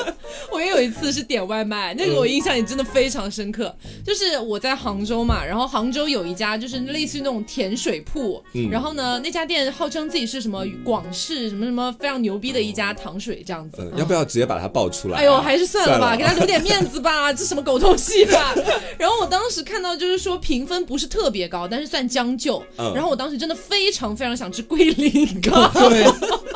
[0.50, 3.74] 我也有一次是点外卖，那个我印象也真的非常深刻。
[4.04, 13.76] 就是我在杭州嘛，然后杭州有一家就是类似于那种甜水铺，嗯然后呢那家店号称自己是什么广式什么什么非常牛逼的一家糖水这样子。
[13.78, 15.20] 嗯，要不要直接把它爆出来啊？
[15.20, 18.54] 哎呦，还是算了吧，了给他留点面子吧， 这什么狗东西吧。
[18.98, 22.62] 然后我当时看到就是说评分不是特别高，但是算将就。
[22.78, 26.53] 嗯然后我当时真的非常非常想吃龟苓膏， 对，我非常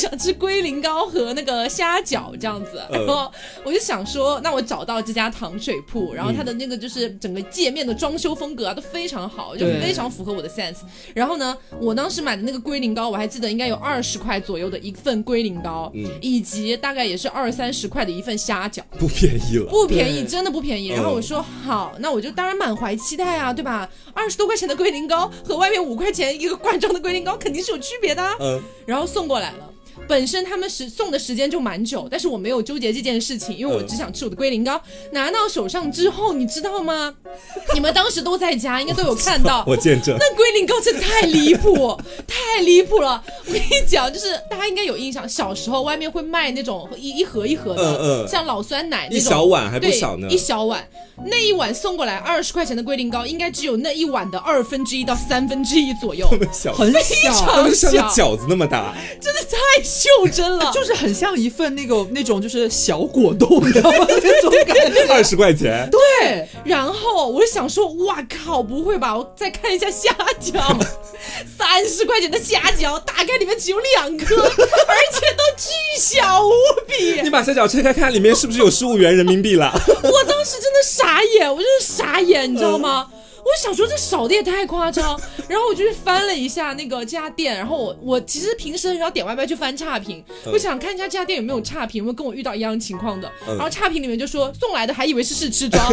[0.00, 3.30] 想吃龟苓膏和那个虾饺这样子，嗯然后
[3.62, 10.78] 我就想说，那我找到这家糖水铺，然后它的那个就是整个界面的装修风格啊都非常好，就对非常符合我的 sense。
[11.14, 18.80] 然后呢，我当时买的那个龟苓膏，我还记得应该有二十块左右的一份龟苓膏，嗯以及大概也是二三十块的一份虾饺。
[18.98, 19.66] 不便宜了。
[19.70, 20.92] 不便宜，真的不便宜。
[20.92, 23.88] 嗯然后我说好，那我就当然满怀期待啊，对吧？
[24.14, 28.34] 二十多块钱的龟苓膏和外面五块钱一个罐装的龟苓膏肯定是有区别的啊。
[28.40, 29.69] 嗯，然后送过来了。
[30.10, 34.82] 本身他们时送的时间就蛮久，但是我没有纠结这件事情，因为我嗯只想吃我的龟苓膏。
[35.12, 37.14] 拿到手上之后，你知道吗？
[37.74, 39.62] 你们当时都在家，应该都有看到。
[39.68, 40.16] 我见证。
[40.18, 41.96] 那龟苓膏真的太离谱，
[42.26, 43.22] 太离谱了！
[43.46, 50.84] 我跟你讲，就是大家应该有印象，小时候外面会卖那种一一盒一盒的，嗯嗯像老酸奶那种一种，小碗还不对少呢一小碗，
[51.26, 57.00] 那一碗送过来二十块钱的龟苓膏，应该只有那一碗的二分之一到三分之一左右，这么小，很非。
[57.30, 58.92] 常小像饺子那么大。
[59.20, 60.70] 真的太袖珍了。
[60.74, 64.06] 就是很像一份那个那种就是小果冻，你知道吗？
[64.08, 65.00] 那种感觉。
[65.10, 69.16] 二十块钱，对，然后我就想说，哇靠，不会吧？
[69.16, 70.08] 我再看一下虾
[70.40, 70.60] 饺，
[71.58, 76.50] 三十块钱的虾饺，打开里面只有两颗， 而且都巨小无
[76.86, 77.20] 比。
[77.22, 79.72] 你把虾饺拆开看，里面是不是有十五元人民币了？
[79.74, 83.08] 我当时真的傻眼，我真的傻眼，你知道吗？
[83.44, 93.30] 我想说这少的也太夸张， 然后我就去翻了一下那个这家店，然后我我其实平时很少点外卖去翻差评，我想看一下这家店有没有差评，有没有跟我遇到一样情况的。
[93.46, 93.56] 嗯。
[93.56, 95.84] 然后差评里面就说送来的还以为是试吃装，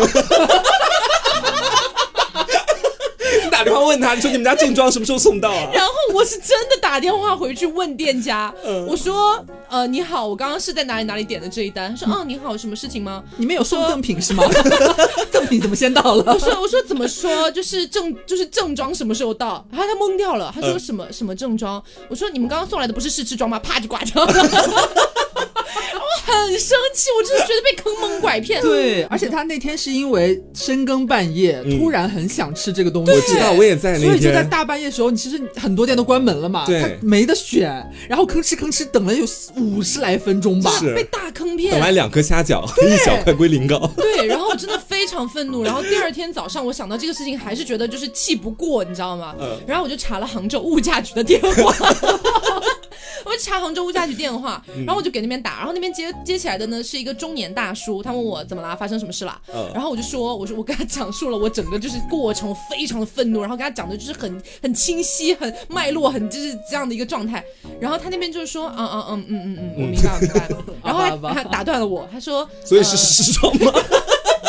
[3.47, 5.69] 你打电话问他，你说你们家正装什么时候送到啊？
[5.73, 13.23] 然后我是真的打电话回去问店家，嗯我说呃你好，我刚刚是在哪里哪里点的这一单，他说哦你好，有什么事情吗？
[13.37, 14.43] 你们有送赠品是吗？
[15.31, 16.37] 赠品怎么先到了我？
[16.39, 19.65] 说我说怎么说，就是正就是正装什么时候到？
[19.71, 21.81] 然后他懵掉了，他说嗯什么、什么正装？
[22.09, 23.57] 我说你们刚刚送来的不是试吃装吗？
[23.59, 24.33] 啪就挂掉了。
[26.27, 28.61] 我很生气，我真的觉得被坑蒙拐骗。
[28.61, 33.11] 对，而且他那天是因为深更半夜，嗯突然很想吃这个东西。
[33.11, 34.43] 我知道，我也在那所以就在。
[34.47, 37.69] 大半夜的时候，你其实很多店都关门了嘛，对他没得选，
[38.09, 40.71] 然后吭哧吭哧等了有五十来分钟吧。
[40.95, 41.79] 被大坑等骗。
[41.79, 43.89] 来两颗虾饺，一小块龟苓膏。
[43.97, 45.63] 对，然后我真的非常愤怒。
[45.63, 49.35] 然后第二天早上，我想到这个事情，还是觉得就是气不过，你知道吗？
[49.39, 51.75] 嗯然后我就查了杭州物价局的电话，
[53.25, 59.41] 我就查杭州物价局电话，嗯然后我就给那边打，然后那边接接起来的呢是一个中年大叔，他问我怎么啦，发生什么事了？
[59.53, 67.43] 嗯然后我就说，我说我跟他讲述了我整个就是过程，非常的愤怒，然后跟他讲的就是很很清晰、很脉络、很就是这样的一个状态。
[67.79, 70.63] 然后他那边就是说，嗯嗯嗯嗯嗯嗯，我明白我明白了。
[70.83, 73.71] 然后他打断了我，他说，所以是呃时装吗？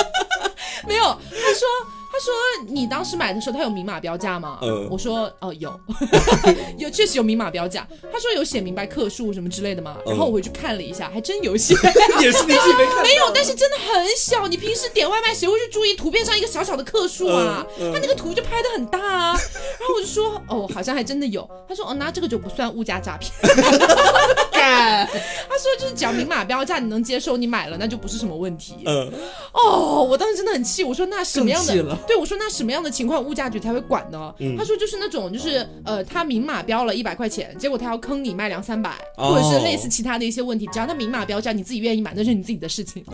[0.86, 2.32] 没有，他说他说
[2.66, 4.58] 你当时买的时候，他有明码标价吗？
[4.62, 5.78] 嗯我说哦有，
[6.78, 7.86] 有确实有明码标价。
[8.12, 9.96] 他说有写明白克数什么之类的吗？
[10.06, 11.74] 然后我回去看了一下，还真有写。
[12.20, 13.02] 也是你自己没看。
[13.02, 14.46] 没有，但是真的很小。
[14.46, 17.66] 你平时点外卖，谁会去注意图片上一个小小的克数啊？
[17.78, 19.32] 他那个图就拍的很大啊。
[19.78, 21.48] 然后我就说，哦，好像还真的有。
[21.68, 23.30] 他说，哦，那这个就不算物价诈骗。
[24.52, 28.76] 干，他说就是只要明码标价，你能接受，你买了那就不是什么问题。
[28.86, 29.12] 嗯，
[29.52, 31.96] 哦，我当时真的很气，我说那什么样的？
[32.08, 34.34] 对我说那什么样的情况物价局才会管呢？
[34.38, 34.56] 嗯。
[34.56, 39.34] 他说就是那种就是呃，他明码标了一百块钱，结果他要坑你卖两三百，哦。
[39.34, 43.04] 或者是类似其他的一些问题，只要他明码标价，你自己愿意买，那是你自己的事情。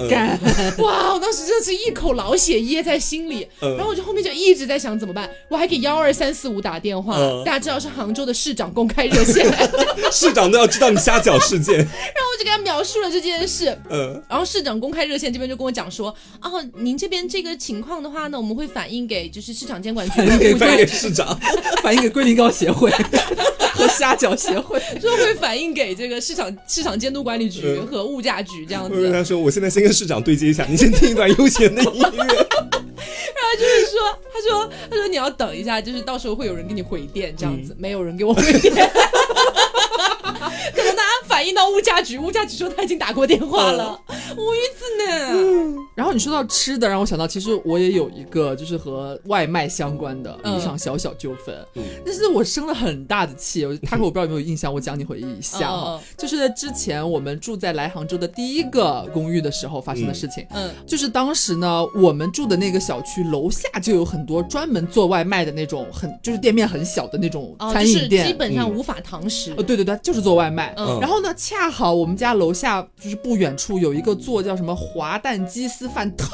[0.79, 1.13] 哇！
[1.13, 3.75] 我当时真的是一口老血噎在心里，嗯。
[3.77, 7.43] 然后我就后面就一直在想怎么办，我还给幺二三四五打电话，嗯。
[7.45, 9.47] 大家知道是杭州的市长公开热线，
[10.13, 11.77] 市长都要知道你虾饺事件。
[11.83, 20.17] 然后我就给他描述了这件事，嗯，然后市长公开热线这边就跟我讲说，哦，您这边这个情况的话呢，我们会反映给就是市场监管局
[20.57, 21.39] 反映给市长。
[21.83, 22.91] 反映给龟苓膏协会
[23.73, 24.81] 和虾饺协会。
[25.01, 29.13] 说会反映给这个市场市场监督管理局嗯和物价局这样子。
[29.13, 32.09] 他说，我现在先跟市长对接一下，你先听一段悠闲的音乐。
[33.37, 38.75] 然后就是说，他说他说你要等一下，就是到时候会有人给你回电这样子，没有人给我回电。
[41.35, 44.01] 反映到物价局，物价局说他已经打过电话了，
[44.37, 45.75] 无语子呢。
[45.97, 53.62] 然后你说到吃的，让我想到，其实我也有一个就是和外卖相关的嗯一场小小纠纷，嗯但是我生了很大的气。
[53.83, 55.73] 他说我不知道有没有印象，我讲你回忆一下
[56.16, 60.47] 就是之前我们住在来杭州的第一个公寓的时候发生的事情。
[60.51, 68.37] 嗯就是当时呢，我们住的那个小区楼下就有很多专门做外卖的那种很就是店面很小的那种餐饮店。
[68.38, 69.64] 本上无法堂食呃，。
[69.64, 70.73] 对对对，就是做外卖。
[70.77, 76.29] 嗯然后呢，恰好我们家楼下就是不远处有一个做叫什么滑蛋鸡丝饭，特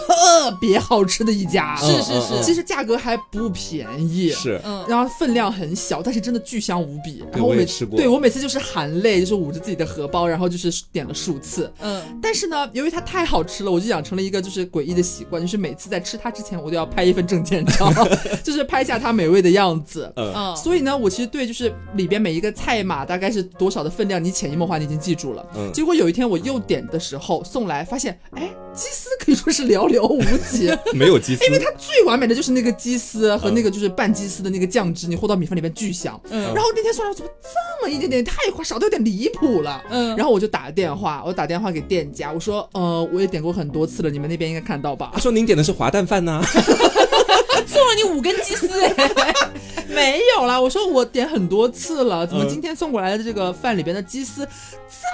[0.61, 1.75] 别好吃的一家。
[1.77, 4.31] 是是嗯是其实价格还不便宜。
[4.31, 7.25] 是，嗯，然后分量很小，但是真的巨香无比。
[7.33, 11.73] 然后我也吃过对我每次就是含泪，就是捂着自己的荷包，然后就是点了数次。
[11.81, 17.93] 嗯，但是呢，由于它太好吃了，我就养成了一个就是诡异的习惯，就是每次在吃它之前，我都要拍一份证件照，
[18.45, 20.13] 就是拍下它美味的样子。
[20.17, 25.45] 嗯，哦，所以呢，我其实对就是里边每一个菜码大概是多少的分量，你潜移默化你已经记住了。
[25.57, 30.71] 嗯结果有一天我又点的时候送来，发现哎，鸡丝可以说是寥寥无几。
[30.95, 36.21] 没有鸡丝，因为它最完美的就是那个鸡丝和那个就是拌鸡丝的那个酱汁，你和到米饭里面巨香。
[36.31, 39.83] 嗯然后那天送来怎么这么一点点，太快少的有点离谱了。
[39.91, 45.21] 嗯然后我就打电话，我打电话给店家，我说呃我也点过很多次了，你们那边应该看到吧他？
[45.21, 46.43] 说您点的是滑蛋饭呐、
[47.67, 49.35] 送了你五根鸡丝哎，
[49.89, 54.47] 没有啦，我说我点很多次了，怎么嗯今天送过来的这个饭里边的鸡丝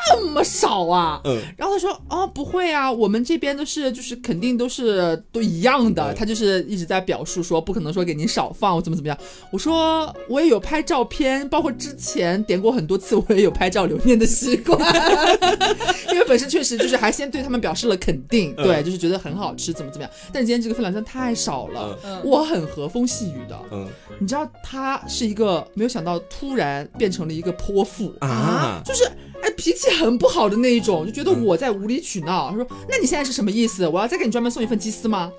[0.09, 1.21] 这么少啊？
[1.25, 1.41] 嗯。
[1.57, 6.15] 然后他说哦不会啊，我们这边都是就是肯定都是都一样的，嗯。
[6.15, 9.17] 他就是一直在表述说不可能说给您少放我怎么怎么样。
[9.51, 14.79] 我说我也有拍照片，包括之前点过很多次，我也有拍照留念的习惯，
[16.13, 18.65] 因为本身确实就是还先对他们表示了肯定，嗯。
[18.65, 20.11] 对，就是觉得很好吃怎么怎么样。
[20.33, 23.59] 但是今天这个分量真的太少了，嗯我很和风细雨的。
[23.73, 23.87] 嗯
[24.19, 29.05] 你知道他是一个没有想到突然变成了一个泼妇啊就是
[29.43, 32.51] 哎脾气很不好的那一种，就觉得嗯我在无理取闹。
[32.51, 33.87] 他说：“那你现在是什么意思？
[33.87, 35.31] 我要再给你专门送一份鸡丝吗？”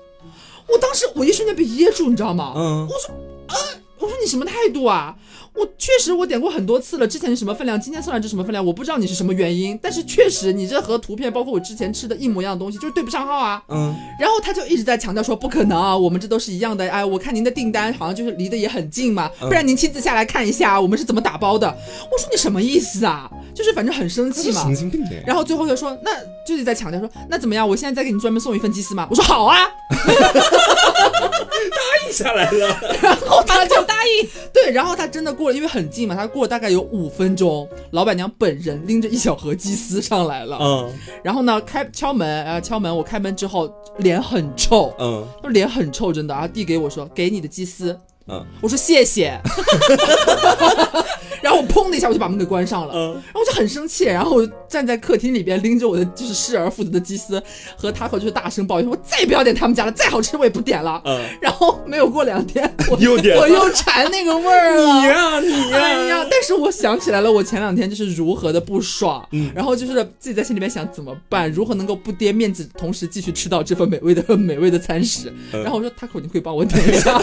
[0.68, 2.52] 我当时我一瞬间被噎住，你知道吗？
[2.56, 2.88] 嗯
[4.00, 5.16] 我说你什么态度啊？
[5.58, 13.62] 我确实我点过很多次了，之前是什么分量，今天送来这什么分量，我不知道你是什么原因，但是确实你这和图片包括我之前吃的一模一样的东西，就是对不上号啊。
[13.68, 16.88] 嗯然后他就一直在强调说不可能啊，我们这都是一样的。
[16.90, 21.66] 哎，我看您的订单好像就是离得也很近嘛，嗯不然您亲自下来看一下我们是怎么打包的。
[21.68, 23.30] 我说你什么意思啊？
[23.54, 24.74] 就是反正很生气嘛神。
[24.74, 25.22] 经病哎。
[25.26, 26.10] 然后最后就说，那
[26.48, 27.68] 就是在强调说，那怎么样？
[27.68, 29.06] 我现在再给你专门送一份鸡丝吗？
[29.10, 29.68] 我说好啊。
[31.68, 32.78] 答应下来了。
[33.02, 34.28] 然后他就就答应。
[34.52, 40.58] 对，然后他真的过了，因为很近嘛，他过了大概有五分钟，老板娘本人拎着一小盒鸡丝上来了。
[40.60, 40.90] 嗯
[41.22, 47.98] 然后呢，开敲门，呃，敲门，我开门之后脸很臭，嗯就脸很臭，真的然后，递给我说，给你的鸡丝。
[48.28, 49.38] 嗯我说谢谢，
[51.40, 57.42] 然后我砰的一下我就把门给关上了，嗯然后我就很生气，然后我站在客厅里边拎着我的就是失而复得的鸡丝
[57.76, 61.00] 和塔可就是大声抱怨，我再也不要点他们家了，再好吃我也不点了。
[61.04, 64.84] 嗯，然后没有过两天， 我又点 我又馋那个味儿了。
[65.00, 66.26] 你呀你呀，哎呀！
[66.30, 75.32] 但是我想起来了，我前两天就是如何的不爽，嗯然后就是自己在心里面想怎么办，如何能够不跌面子，同时继续吃到这份美味的美味的餐食。
[75.52, 77.18] 嗯然后我说 Taco，你可以帮我点一下。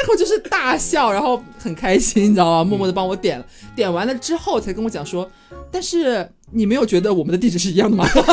[0.00, 2.64] 然后就是大笑，然后很开心，你知道吗？
[2.64, 3.44] 默默的帮我点了，
[3.76, 5.30] 点完了之后才跟我讲说，
[5.70, 8.08] 但是你没有觉得我们的地址是一样的吗？
[8.14, 8.32] 我说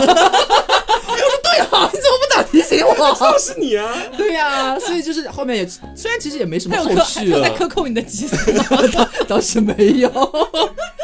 [1.44, 2.96] 对啊，你怎么不早提醒我？
[2.96, 3.96] 就是你啊。
[4.18, 8.66] 对呀、所以就是后面也虽然其实也没什么后续了他在，克扣你的鸡丝吗？
[9.28, 10.10] 倒是没有，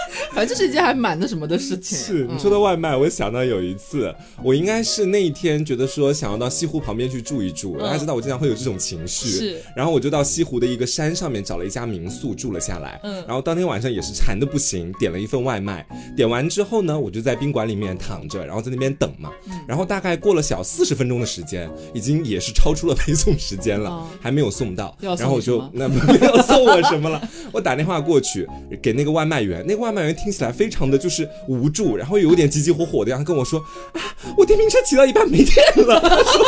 [0.34, 1.98] 反正这是一件还蛮那什么的事情。
[1.98, 4.14] 是你嗯说的外卖，我想到有一次，
[4.44, 13.24] 我应该是那一天觉得说想要到西湖旁边去住一住，大家知道我经常会有这种情绪，是，然后我就到西湖的一个山上面找了一家民宿住了下来，嗯。
[13.28, 15.86] 然后当天晚上也是馋的不行，点了一份外卖，
[16.16, 19.54] 点完之后呢，我就在宾馆里面躺着，然后在那边等嘛，嗯。
[19.68, 25.96] 然后大概过了小四十分钟的时间，已经也是超出了配送时间了，哦还没有送到，然后我就那 没
[26.28, 28.48] 有送我什么了，我打电话过去
[28.82, 33.60] 给那个外卖员，那个外卖员听起来非常的就是无助，然后有点急急火火的，然后跟我说
[33.94, 34.02] 啊，
[34.38, 36.46] 我电瓶车骑到一半没电了，他 说。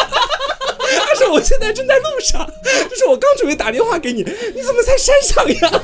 [1.08, 2.46] 他说我现在正在路上，
[2.90, 5.82] 就是我刚准备打电话给你，你怎么在山上呀？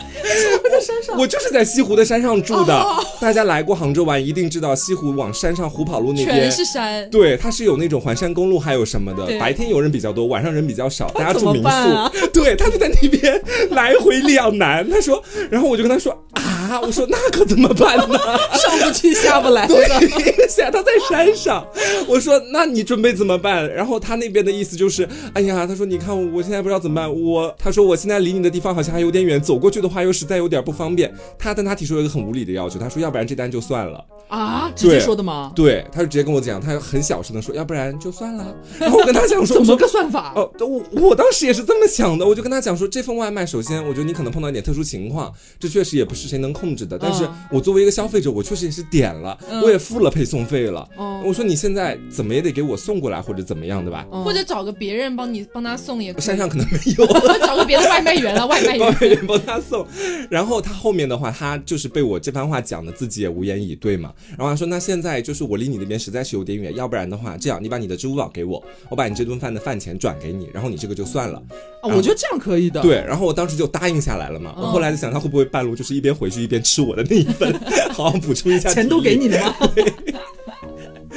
[0.62, 2.84] 我在山上，我就是在西湖的山上住的。
[3.20, 7.08] 大家来过杭州玩，一定知道西湖往山上虎跑路那边全是山。
[7.10, 9.26] 对，它是有那种环山公路，还有什么的。
[9.38, 12.28] 白天游人比较多，晚上人比较少，大家住民宿。
[12.32, 14.88] 对，他就在那边来回两难。
[14.88, 16.16] 他说，然后我就跟他说
[16.58, 18.18] 啊，我说那可怎么办呢？
[18.58, 19.74] 上不去下不来的。
[19.74, 21.64] 对，现在他在山上。
[22.08, 23.72] 我说那你准备怎么办？
[23.72, 27.22] 然后他那边的意思就是，哎呀，他说你看我现在不知道怎么办。
[27.22, 31.14] 我他说我现在离你的地方好像还有点远，走过去的话又实在有点不方便。
[31.38, 34.04] 他但他提出了一个很无理的要求，他说要不然这单就算了。
[34.28, 35.52] 啊，直接说的吗？
[35.54, 38.54] 对，他就直接跟我讲，他很小声的说，要不然就算了。
[38.78, 40.32] 然后我跟他讲说， 怎么个算法？
[40.34, 46.98] 哦，我我当时也是这么想的，我就跟他讲说，这份外卖，首先我觉得你可能碰到一点特殊情况，这确实也不是谁能控制的。
[46.98, 50.88] 但是嗯我作为一个消费者，我确实也是点了，嗯我也付了配送费了。
[50.96, 54.06] 哦我说你现在怎么也得给我送过来，或者怎么样的吧？
[54.12, 57.06] 嗯或者找个别人帮你帮他送也可以，山上可能没有。
[57.46, 59.10] 找个别的外卖员了，外 卖外卖员。
[59.16, 59.86] 员帮他送，
[60.30, 64.12] 然后他后面的话，他就是被我这番话讲的自己也无言以对嘛。
[64.36, 71.42] 然后他说，那现在就是我离你那边实在是有点远，要不然的话，这样你把你的支付宝给我，我把你这顿饭的饭钱转给你，然后你这个就算了。
[71.82, 74.54] 啊，我觉得这样可以的。，对，然后我当时就答应下来了嘛。
[74.56, 77.52] 我后来在想，他会不会半路就是一边回去一边吃我的那一份，
[77.92, 79.70] 好好补充一下钱都给你了吗？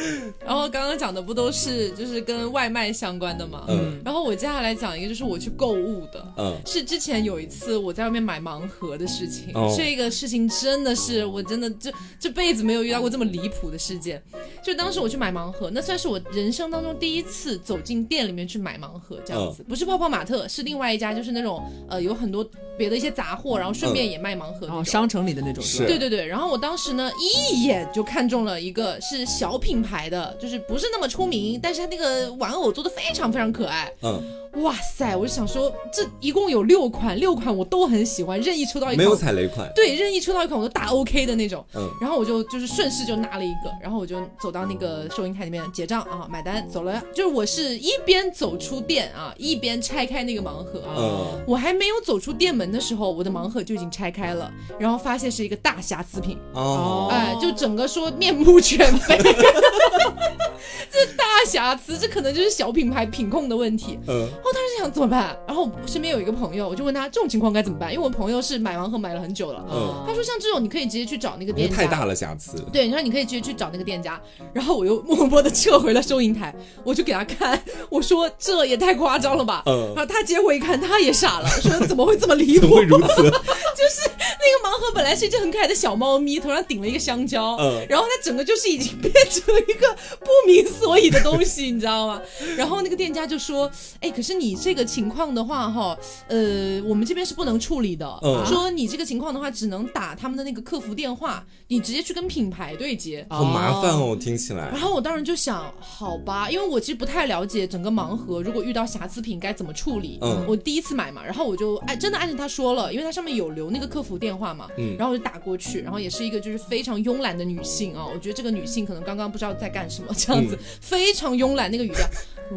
[0.46, 3.66] 然后刚刚讲的不都是就是跟外卖相关的吗？
[3.68, 6.34] 嗯然后我接下来讲一个就是我去购物的。
[6.38, 14.22] 嗯是之前有一次我在外面买盲盒的事情，哦这个事情真的是我真的这这辈子没有遇到过这么离谱的事件。
[14.64, 24.68] 就当时我去买盲盒，那算是我人生当中第一次走进店里面去买盲盒，这样子，不是泡泡玛特，是另外一家，就是那种呃有很多别的一些杂货，然后顺便也卖盲盒。
[24.68, 33.92] 哦，商城里的那种是对对对，然后我当时呢一眼就看中了一个是小品牌的就是不是那么出名，但是他那个玩偶做的非常非常可爱。
[34.02, 34.22] 嗯，
[34.64, 39.72] 哇塞，我就想说，这一共有六款，六款我都很喜欢，任意抽到一款没有踩雷款。
[39.76, 41.66] 对，任意抽到一款我都大 OK 的那种。
[41.76, 47.02] 嗯，然后我就就是顺势就拿了一个，然后我就走到那个收银台里面结账啊，买单走了。
[47.14, 50.96] 就是我是一边走出店啊，一边拆开那个盲盒啊。
[50.98, 59.18] 嗯，我还没有走出店门的时候，我的盲盒就已经拆开了，然后发现是一个大瑕疵品，哦，哎，就整个说面目全非，
[60.92, 63.98] 这大瑕疵，这可能就是小品牌品控的问题。
[64.08, 65.36] 嗯，然后当时想怎么办？
[65.48, 72.60] 然后我身边有一个朋友，我就问他这种情况该怎么办，因为我朋友是买盲盒买了很久了，嗯他说像这种你可以直接去找那个店家，太大了瑕疵。
[72.72, 74.20] 对，你说你可以直接去找那个店家，
[74.54, 76.54] 然后我又默默的撤回了收银台，
[76.84, 82.62] 我就给他看，我说这也太夸张了吧，嗯然后他接过一看，他也傻了，说怎么会这么离谱？
[82.62, 83.24] 怎么会如此？
[83.82, 84.21] 就是那
[84.52, 92.22] 个盲盒本来是一只很可爱的小猫咪，头上顶了一个香蕉，嗯然后它整个就是已经 变成了一个不明所以的东西，你知道吗？
[92.56, 95.98] 然后那个店家就说，哎，可是你这个情况的话，哈，
[96.28, 103.26] 呃，我们这边是不能处理的，嗯说你这个情况的话，只能打他们的那个客服电话，你直接去跟品牌对接。
[103.30, 104.80] 好麻烦哦，听起来然。
[104.80, 110.18] 后我当时就想，好吧，因为我其实不太了解整个盲盒，如果遇到瑕疵品该怎么处理。
[110.22, 122.06] 嗯我第一次买嘛，然后我就按真的按照他说了，因为它上面有留那个客服电话嘛，嗯然后我就打过去，然后也是一个就是非常慵懒的女性啊，我觉得这个女性可能刚刚不知道在干什么，这样子、嗯非常慵懒那个语调。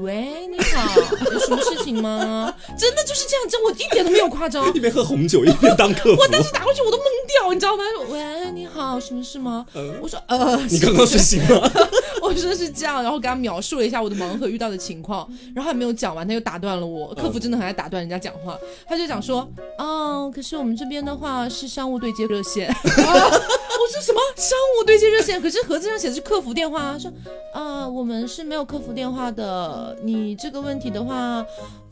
[0.03, 1.01] 喂，你好，
[1.33, 2.53] 有什么事情吗？
[2.77, 4.67] 真的就是这样，真我一点都没有夸张。
[4.75, 7.85] 一边喝红酒一边当客服我，当时打过去我都懵掉，你知道吗？
[7.85, 9.65] 他说喂，你好，什么事吗？
[9.75, 11.73] 嗯我说呃，你刚刚睡醒了？
[12.21, 17.15] 我说是这样，然后给他描述了一下我的盲盒遇到的情况，然后还没有讲完，他又打断了我。
[17.15, 22.69] 客服真的很爱打断人家讲话，他就讲说，哦，可是我们这边的话是商务对接热线。
[22.85, 25.41] 我说什么商务对接热线？
[25.41, 26.99] 可是盒子上写的是客服电话啊。
[26.99, 27.13] 说
[27.53, 29.84] 啊，我们是没有客服电话的。
[30.03, 31.43] 你这个问题的话，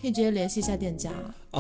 [0.01, 1.11] 可以直接联系一下店家。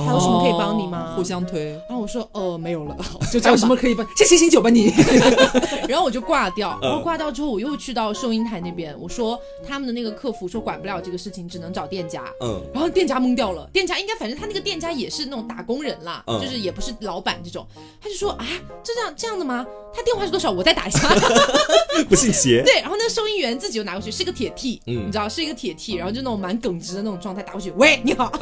[0.00, 1.14] 还有什么可以帮你吗？
[1.16, 2.96] 互相推，然后我说呃没有了，
[3.32, 3.56] 就这还有。
[3.56, 4.06] 什么可以帮？
[4.16, 4.92] 先醒醒酒吧你。
[5.88, 12.24] 然后我就挂掉，嗯然后挂掉之后，我又去到收银台那边，我说他们的那个客服说管不了这个事情，只能找店家。
[12.40, 17.66] 嗯然后店家懵掉了，店家应该反正他那个店家也是那种打工人啦，嗯就是也不是老板这种，
[18.00, 18.46] 他就说啊，
[18.82, 19.64] 这样这样的吗？
[19.94, 20.50] 他电话是多少？
[20.50, 21.08] 我再打一下。
[22.08, 22.62] 不信邪。
[22.64, 28.32] 对，然后那个收银员自己又拿过去，是一个铁 T，、嗯你知道是一个铁 T，然后就那种蛮耿直的那种状态打过去，喂，你好，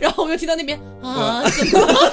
[0.00, 2.12] 然后我又听到那边啊，怎么了？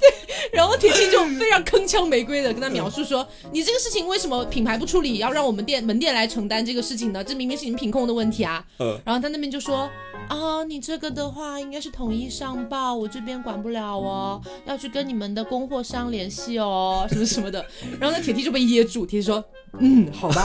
[0.00, 0.08] 对，
[0.52, 7.22] 然后铁 T 就非常铿锵玫瑰的跟他描述说， 你这个事情为什么品牌不处理，要让我们店门店来承担这个事情呢？
[7.22, 8.64] 这明明是你们品控的问题啊。
[8.78, 9.88] 嗯然后他那边就说
[10.28, 17.64] 啊，你这个的话应该是统一上报，我这边管不了哦，要去跟你们的供货商联系哦，什么什么的。
[18.00, 19.42] 然后那铁梯就被噎住，铁梯说，
[19.78, 20.44] 嗯，好吧。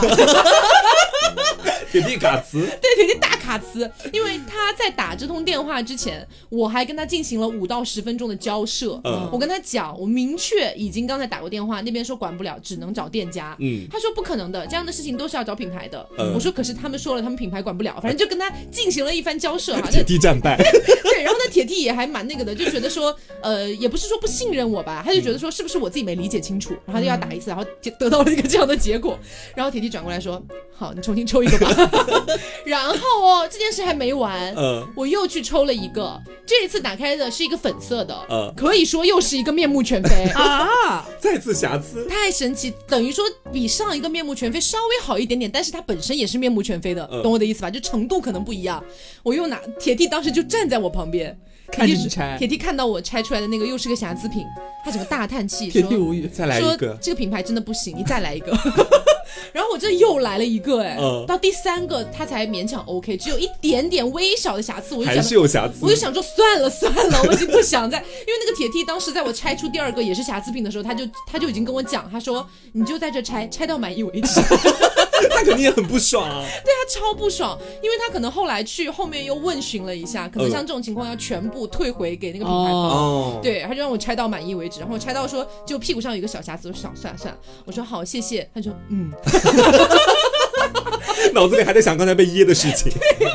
[1.90, 2.66] 铁梯嘎词。
[2.80, 8.98] 对，铁 T 大卡兹，因为他在打这通电话之前，我还跟他进行了五到十分钟的交涉。
[9.04, 13.56] 嗯我跟他讲，我明确已经刚才打过电话，那边说管不了，只能找店家。
[13.60, 16.06] 嗯他说不可能的，这样的事情都是要找品牌的。
[16.18, 19.82] 嗯我说可是他们说了，他们品牌管不了，反正就跟他进行了一番交涉哈。
[19.84, 20.56] 那 铁地战败。
[21.04, 29.18] 对，然后那铁 T 也还蛮那个的，就觉得说，呃，也不是说不信任我吧，他就觉得说是不是我自己没理解清楚，然后就要打一次，然后就得到了一个这样的结果。
[29.54, 30.42] 然后铁 T 转过来说，
[30.76, 31.70] 好，你重新抽一个吧。
[32.64, 40.24] 然后哦，这件事还没完，嗯我又去抽了一个，这一次打开的是一个粉色的，嗯可以说又是一个面目全非。
[40.34, 42.06] 啊，再次瑕疵。
[42.06, 47.70] 太神奇，等于说比上一个面目全非稍微好一点点，但是它本身也是面目全非的，嗯懂我的意思吧？
[47.70, 48.82] 就程度可能不一样。
[49.22, 51.38] 我又拿铁弟当时就站在我旁边，
[51.70, 54.44] 看铁弟你拆铁弟看到我拆出来的那个又是个瑕疵品，
[54.84, 56.26] 他整个大叹气说铁弟无语。
[56.26, 56.96] 再来一说个。
[57.00, 58.52] 这个品牌真的不行，你再来一个。
[59.52, 65.74] 然后我这又来了一个，哎、嗯到第三个他才勉强 OK，只有一点点微小的瑕疵，我就还想是有瑕疵。
[65.82, 74.40] 我就想说算了算了， 我已经不想再，因为那个铁梯当时在我拆出第二个也是瑕疵品的时候，他就他就已经跟我讲，他说你就在这拆，拆到满意为止。
[75.30, 76.44] 他肯定也很不爽啊。
[76.64, 82.90] 对他超不爽，因为他可能后来去后面又问询了一下，可能嗯像这种情况要全部退回给那个品牌方。
[82.90, 89.10] 哦，对，他就让我拆到满意为止，然后我拆到说就屁股上有一个小瑕疵，我想算了算了，我说好谢谢，他就嗯，
[91.32, 92.92] 脑子里还在想刚才被噎的事情。
[92.92, 93.28] 真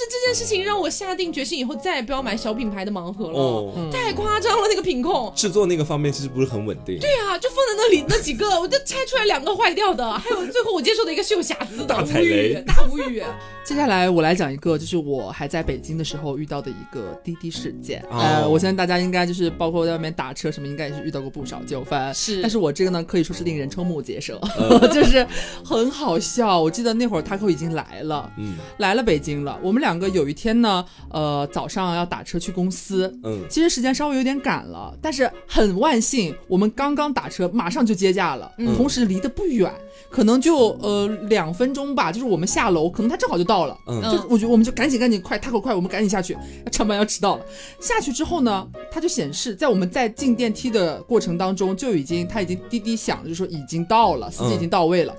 [0.00, 5.30] 的是这件事事情让我下定决心以后再也不要买小品牌的盲盒了，哦，太夸张了那个品控。
[5.36, 6.98] 制作那个方面其实不是很稳定。
[6.98, 13.22] 对啊，就放在那里那几个， 我就拆出来两个坏掉的，还有最后我接受的一个是有瑕疵的，大踩无语雷，大无语。
[13.62, 18.02] 接下来我来讲一个，就是我还在北京的时候遇到的一个滴滴事件。
[18.10, 22.12] 哦呃，我相信大家应该就是包括在外面打车什么，应该也是遇到过不少纠纷。
[22.14, 25.26] 是但是我这个呢，可以说是令人瞠目结舌，嗯 就是
[25.62, 26.58] 很好笑。
[26.58, 29.58] 我记得那会儿 Taco 已经来了，嗯来了北京了。
[29.62, 39.68] 我们两个有一天呢，呃，早上要打车去公司，嗯其实时间稍微有点赶了，但是很万幸，我们刚刚打车，马上就接驾了，嗯同时离得不远，
[40.08, 43.76] 可能就呃两分钟吧，就是我们下楼，可能他正好就到了。
[43.88, 46.38] 嗯就我觉得我们就赶紧赶紧快，他可快，我们赶紧下去，
[46.70, 47.44] 上班要迟到了。
[47.80, 55.12] 下去之后呢，它就显示在我们在进电梯的过程当中就已经，它已经滴滴响了，就说已经到了，司机已经到位了。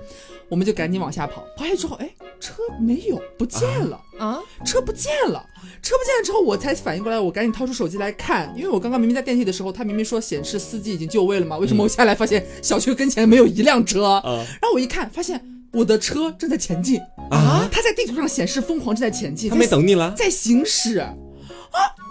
[0.52, 3.98] 我们就赶紧往下跑，跑下去之后，哎，车没有，不见了。
[4.18, 5.42] 啊，车不见了，
[5.80, 14.04] 车不见了之后，我才反应过来，我赶紧掏出手机来看，因为我刚刚明明在电梯的时候，他明明说显示司机已经就位了嘛，为什么我下来发现小区跟前没有一辆车？
[14.04, 15.42] 啊然后我一看，发现
[15.72, 17.00] 我的车正在前进
[17.30, 20.12] 啊，它在地图上显示疯狂正在前进，他没等你了。
[20.14, 21.14] 在行驶啊！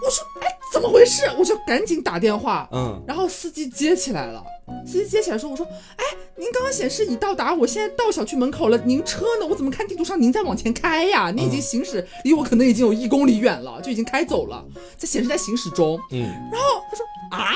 [0.04, 1.22] 我说，哎，怎么回事？
[1.38, 4.42] 我就赶紧打电话，嗯然后司机接起来了。
[4.86, 6.04] 司机接起来说：“我说，哎，
[6.36, 9.46] 您刚刚显示已到达，我现在到小区门口了，您车呢？
[9.46, 11.30] 我怎么看地图上您在往前开呀？
[11.30, 14.64] 您已经行驶离我可能已经有一公里远了，就已经开走了，
[14.96, 16.00] 在显示在行驶中。
[16.10, 17.52] 嗯然后他说啊，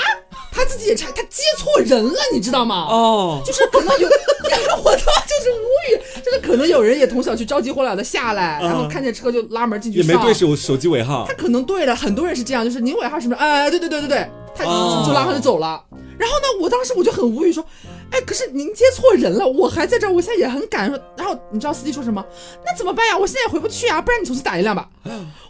[0.52, 2.86] 他自己也差，他接错人了，你知道吗？
[2.90, 11.34] 哦，就是可能有，我他妈就是无语，就是可能有人也从小区着急火燎的下来，然后看见车就拉门进去上，也没对手手机尾号他。
[11.34, 13.34] 可能对了，很多人是这样，就是您尾号什么？
[13.36, 15.82] 哎，对对对对对，他就、拉上就走了。
[16.18, 17.64] 然后呢，我当时我就很无语，说，
[18.10, 20.88] 哎，可是您接错人了，我还在这儿，我现在也很赶。
[20.88, 22.24] 说，然后你知道司机说什么？
[22.64, 23.18] 那怎么办呀？
[23.18, 24.88] 我现在也回不去啊，不然你重新打一辆吧。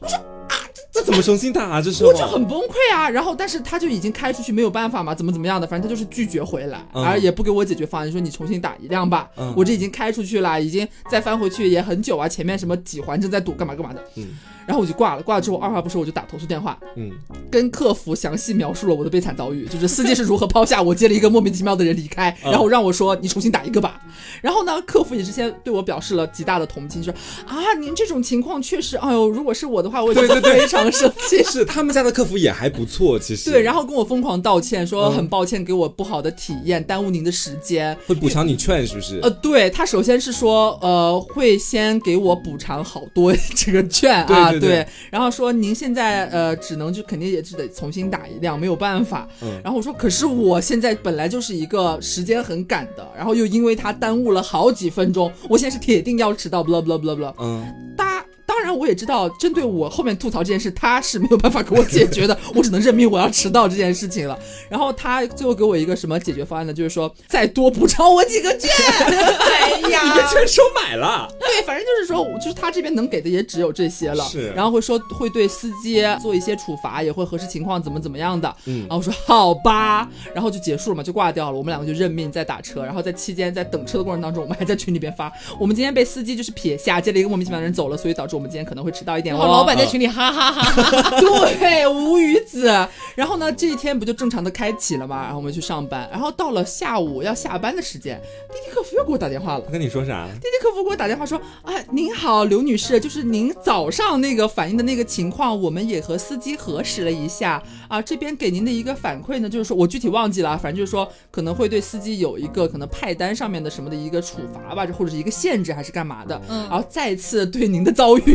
[0.01, 0.17] 我说
[0.49, 0.55] 啊
[0.93, 1.81] 这怎么重新打啊？
[1.81, 3.09] 这是我就很崩溃啊。
[3.09, 9.29] 然后，但是他就已经开出去，没有办法嘛，怎么怎么样的，反正他就是拒绝回来，嗯而也不给我解决方案，说你重新打一辆吧。
[9.37, 14.03] 嗯我这已经开出去了，已经再翻回去也很久啊，前面什么几环正在堵，干嘛干嘛的。
[14.17, 17.11] 嗯然后我就挂了，挂了之后二话不说我就打投诉电话，嗯
[17.51, 24.01] 跟客服详细描述了我的悲惨遭遇，就是司机是如何抛下我接了一个莫名其妙的人离开，嗯然后让我说你重新打一个吧。
[24.43, 27.13] 然后呢，客服也是先对我表示了极大的同情，说
[27.47, 31.43] 啊您这种情况确实，哎呦，如果是我的话，我也对对对非常生气。
[31.47, 37.97] 是他们家的客服也还不错，其实对，然后跟我疯狂道歉，说嗯很抱歉给我不好的体验，耽误您的时间。
[38.07, 39.21] 会补偿你券是不是？
[39.23, 49.29] 呃，对他首先是说，呃，会先给我补偿好多 这个券啊，对对对然后说您现在呃只能就肯定也是得重新打一辆，没有办法。
[49.43, 57.35] 嗯然后我说，可是我现在本来就是一个时间很赶的，然后又因为他耽误了好几分钟，我现在是铁定要迟到，blah blah blah blah。
[57.39, 64.39] 嗯当当然，我也知道，针对我后面吐槽这件事，他是没有办法给我解决的， 我只能认命我要迟到这件事情了。
[64.71, 66.73] 然后他最后给我一个什么解决方案呢？
[66.73, 68.71] 就是说再多补偿我几个券。
[69.11, 71.29] 哎呀你券收买了。
[71.39, 74.25] 对，反正就是说，就是他这边能给的也只有这些了。
[74.25, 78.55] 是然后会说会对司机做一些处罚，也会核实情况怎么怎么样的。
[78.67, 81.59] 嗯然后我说好吧，然后就结束了嘛，就挂掉了。
[81.59, 89.39] 我们两个就认命在打车，然后在期间在等车的过程当中，我们还在群里边发，我们今天被司机就是撇下，接了一个莫名其妙的人走了，所以导致我们今天可能会迟到一点哦。
[89.39, 92.67] 然后老板在群里哈哈哈哈， 对，无语子。
[93.15, 95.23] 然后呢，这一天不就正常的开启了嘛？
[95.23, 98.21] 然后我们去上班，然后到了下午要下班的时间，
[98.53, 99.65] 滴滴客服又给我打电话了。
[99.65, 100.27] 他跟你说啥？
[100.35, 118.26] 滴滴客服给我打电话说啊，您好，刘女士，就是您早上那个反映的那个情况，我们也和司机核实了一下啊，这边给您的一个反馈呢，就是说我具体忘记了，反正就是说可能会对司机有一个可能派单上面的什么的一个处罚吧，或者是一个限制还是干嘛的，嗯然后再次对您的遭遇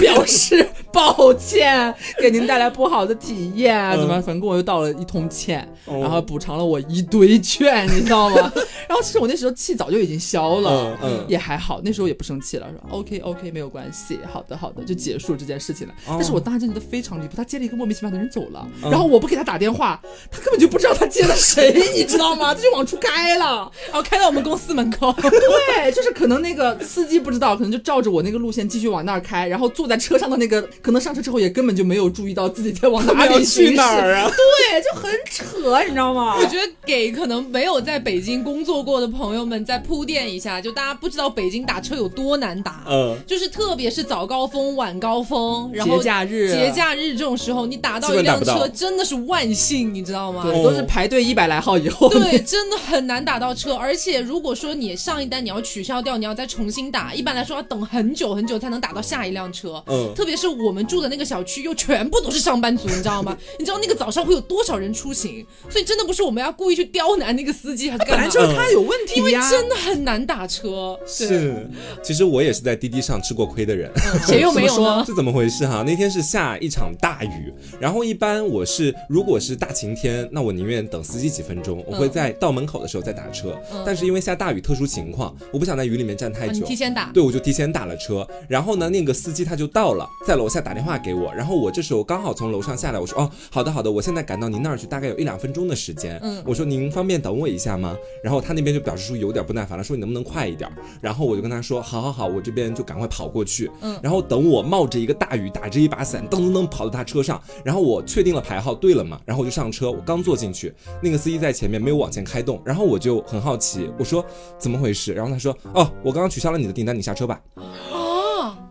[0.00, 8.52] 表示抱歉，给您带来不好的体验啊，怎么，嗯反正跟我又道了一通歉，哦然后补偿了我一堆券，你知道吗？
[8.88, 15.92] 然后其实我那时候气早就已经消了，嗯嗯也还好，那时候也不生气了，说 OK OK 没有关系，好的好的，就结束这件事情了。
[16.06, 22.54] 哦但是我当时真的觉得非常离谱，他接了一个莫名其妙的人走了，嗯然后我不给他打电话，他根本就不知道他接了谁，你知道吗？
[22.54, 23.70] 他就往出开了。
[23.86, 34.28] 然后开到我们公司门口， 对，就是可能那个司机不知道，可能就照着我那个路线继续往那儿开，然后坐在车上的那个，可能上车之后也根本就没有注意到自己在往哪里去哪儿啊？
[34.30, 36.36] 对，就很扯，你知道吗？
[36.38, 42.84] 我觉得给可能没有在北京工作过的朋友们再铺垫一下，就大家不知道北京打车有多难打。
[42.88, 50.44] 嗯，就是特别是早高峰、晚高峰，然后节假日节假日这种时候，你打到一辆车真的是万幸，你知道吗？
[50.62, 52.08] 都是排队一百来号以后。
[52.08, 59.82] 对， 真的很难打到车，而且如果说你上一单你要取消掉，你要再重新打，一般来说要等很久很久才能打到下一辆车。
[59.86, 63.36] 嗯特别是我们住的那个小区又全部都是上班族，你知道吗？
[63.58, 65.46] 你知道那个早上会有多少人出行？
[65.70, 68.30] 所以真的不是我们要故意去刁难那个司机，还是干嘛本来？
[68.30, 69.32] 就是他有问题因为。
[69.48, 71.68] 真的很难打车，是，
[72.02, 73.90] 其实我也是在滴滴上吃过亏的人。
[74.26, 75.04] 谁又没有呢？
[75.06, 75.82] 是怎么回事哈？
[75.86, 83.56] 那天是下一场大雨，然后一般我是如果是大晴天，那我宁愿等司机几分钟，我会在到门口的时候再打车。
[83.72, 86.66] 嗯但是因为下大雨特殊情况，我不想在雨里面站太久。
[86.66, 97.96] 提前打，对，我就提前打了车，然后呢，那个司机他就到了，在楼下打电话给我，然后我这时候刚好从楼上下来，我说哦，好的好的，我现在赶到您那儿去，大概有一两分钟的时间，嗯我说您方便等我一下吗？
[98.22, 100.70] 然后他那边就表示出有点不耐烦了，说你能不能快一点？
[101.00, 114.24] 然后我就跟他说，好好好，我这边就赶快跑过去，嗯然后等我冒着一个大雨，打着一把伞，噔噔噔跑到他车上，然后我确定了牌号对了嘛，然后我就上车，我刚坐进去，那个司机在前面没有往前开动，然后我就很好奇，我说
[114.58, 115.12] 怎么回事？
[115.12, 117.40] 然后他说，哦，我刚刚取消了你的订单，你下车吧。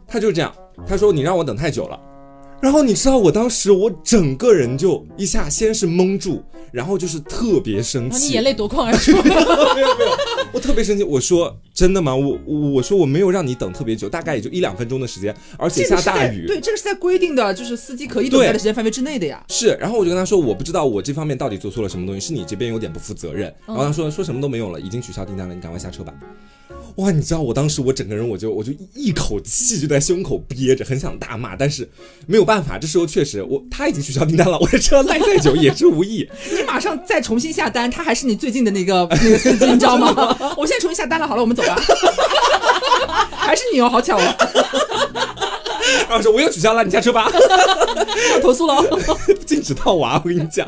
[0.08, 0.53] 哦，他就这样，
[0.88, 1.99] 他说你让我等太久了。
[2.60, 10.18] 然后你知道我当时我整个人就一下先是蒙住，然后就是特别生气你眼，泪夺眶而出，没 有没有，
[10.51, 11.03] 我特别生气。
[11.03, 12.16] 我说真的吗？
[12.16, 16.47] 我我我说我没有让你等特别久，大概也就一两分钟的时间，而且下大雨。
[16.47, 19.43] 对，这个是在规定的，就是司机可以等待的时间范围之内的呀。
[19.49, 23.53] 是，然后我就跟他说，我不知道我这方面到底做错了什么东西，是你这边有点不负责任。
[23.68, 26.12] 然后他说说什么都没有了，已经取消订单了，你赶快下车吧。
[26.98, 31.88] 哇，你知道我当时我整个人我就我就一口气就在胸口憋着，很想大骂，但是
[32.26, 36.28] 没有办法，这时候确实我他已经取消订单了，我的车赖再久也是无益。
[36.52, 40.08] 你马上再重新下单，他还是你最近的那个那个司机，你知道吗？
[40.58, 41.76] 我现在重新下单了，好了，我们走吧。
[43.32, 44.36] 还是你哦，好巧哦，
[46.08, 47.30] 然后说我又取消了，你下车吧。
[48.34, 48.76] 要投诉了。
[49.45, 50.68] 禁止套娃，我跟你讲。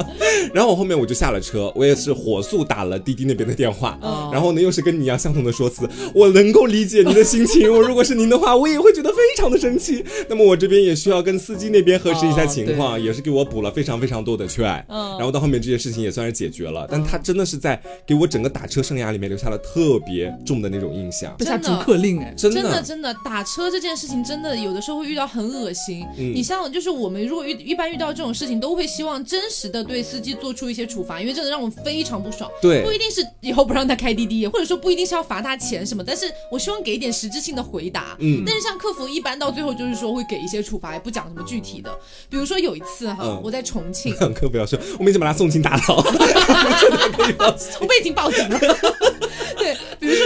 [0.54, 10.04] 然后我后面我就下了车，我也是火速打了滴滴那边的电话，哦然后呢又是跟你一样相同的说辞，我能够理解您的心情，我如果是您的话，我也会觉得非常的生气。
[10.30, 14.86] 那么我这边也需要跟司机那边核实一下情况，也是给我补了非常非常多的券。
[14.90, 26.06] 嗯然后到后面这件事情也算是解决了，但他真的是在给我整个打车生涯里面留下了特别重的那种印象，被下逐客令哎，真真的真的打车这件事情，真的有的时候会遇到很恶心。
[26.18, 32.50] 嗯你像就是我们如果遇一般遇到这种事情，都会希望真实的对司机做出一些处罚，因为真的让我非常不爽。
[32.62, 38.16] 对不一定是以后不让他开滴滴，或者说不一定是要罚他钱什么，但是我希望给一点实质性的回答。
[38.20, 41.90] 嗯但是像客服一般到最后就是说会给一些处罚，也不讲什么具体的。
[42.30, 45.98] 比如说有一次哈，嗯我在重庆， 让客服要说，我们已经把他送进大牢。
[47.80, 48.60] 我们已经报警了。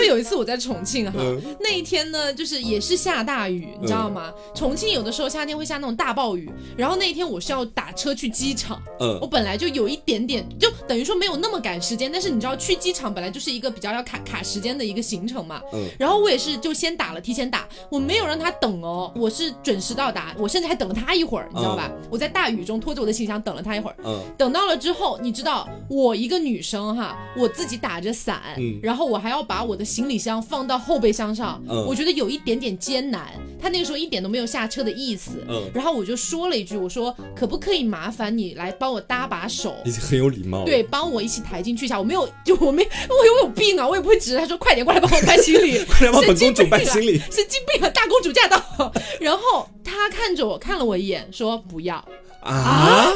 [0.03, 1.41] 对，比如说有一次我在重庆哈，嗯。
[1.59, 4.31] 那一天呢，就是也是下大雨，你知道吗？
[4.53, 9.19] 重庆有的时候夏天会下那种大暴雨，然后那一天我是要打车去机场，嗯。
[9.21, 15.87] 我嗯本来就有一点点，就等于说没有那么赶时间，但是你知道去机场本来就是一个比较要卡卡时间的一个行程嘛，嗯。
[15.99, 21.91] 然后我也是就先打了，提前打，我没有让他等哦，我是准时到达，我甚至还等了他一会儿，你知道吧？
[22.09, 24.21] 我在大雨中拖着我的行李箱等了他一会儿，嗯。
[24.37, 28.79] 等到了之后，你知道我一个女生哈，我自己打着伞，嗯。
[28.83, 33.27] 然后我还要把我的行李箱放到后备箱上，嗯我觉得有一点点艰难。
[33.61, 39.75] 他那个时候一点都没有下车的意思，嗯然后我就说了一句，我说可不可以麻烦你来帮我搭把手？
[39.85, 40.65] 已经很有礼貌了。
[40.65, 41.97] 对，帮我一起抬进去一下。
[41.99, 43.87] 我没有， 就我没，我有有病啊！
[43.87, 47.17] 我也不会指着他说快点过来帮我搬行李， 快来帮本公主搬行李。
[47.19, 47.89] 神经病啊！
[47.91, 48.61] 大公主驾到。
[49.21, 52.03] 然后他看着我，看了我一眼，说不要。
[52.41, 53.13] 啊？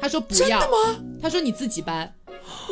[0.00, 0.98] 他说不要，吗？
[1.20, 2.10] 他说你自己搬。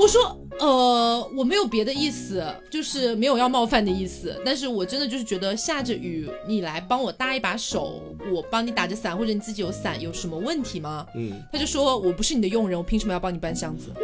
[0.01, 11.07] 我说呃，我没有别的意思，就是没有要冒犯的意思，但是我真的就是觉得下着雨，你来帮我搭一把手，我帮你打着伞，或者你自己有伞，有什么问题吗？
[11.15, 13.91] 嗯，他就说我不是你的佣人，我凭什么要帮你搬箱子？
[13.95, 14.03] 我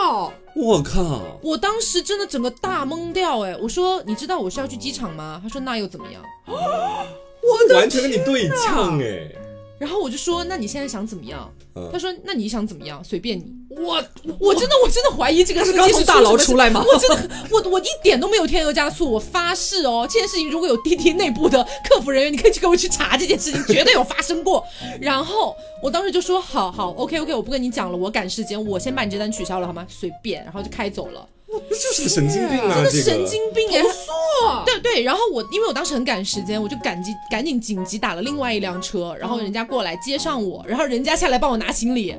[0.00, 0.32] 靠！
[0.54, 1.38] 我靠！
[1.42, 3.56] 我当时真的整个大懵掉哎！
[3.56, 5.40] 我说你知道我是要去机场吗？
[5.42, 6.22] 他说那又怎么样？
[6.46, 7.06] 啊，
[7.42, 9.32] 我完全跟你对呛哎。
[9.78, 11.52] 然后我就说那你现在想怎么样？
[11.74, 13.02] 嗯他说那你想怎么样？
[13.02, 13.59] 随便你。
[13.70, 14.02] 我
[14.40, 16.84] 我真的我真的怀疑这个他司机是是刚从大牢出来吗？
[16.84, 24.66] 我真的，我我一点都没有添油加醋，我发誓哦，这件事情如果有滴滴内部的客服人员，你可以去给我去查这件事情，绝对有发生过。
[25.00, 29.86] 然后我当时就说，好好，OK OK，我不跟你讲了，我赶时间，我先把你这单取消了好吗？
[29.88, 31.24] 随便，然后就开走了，
[31.70, 32.74] 这就是个神经病啊！
[32.74, 34.64] 真的神经病哎、投诉啊！
[34.66, 42.16] 对对，然后我因为我当时很赶时间，我就赶紧赶紧紧急打了另外一辆车，然后人家过来接上我，然后人家下来帮我拿行李。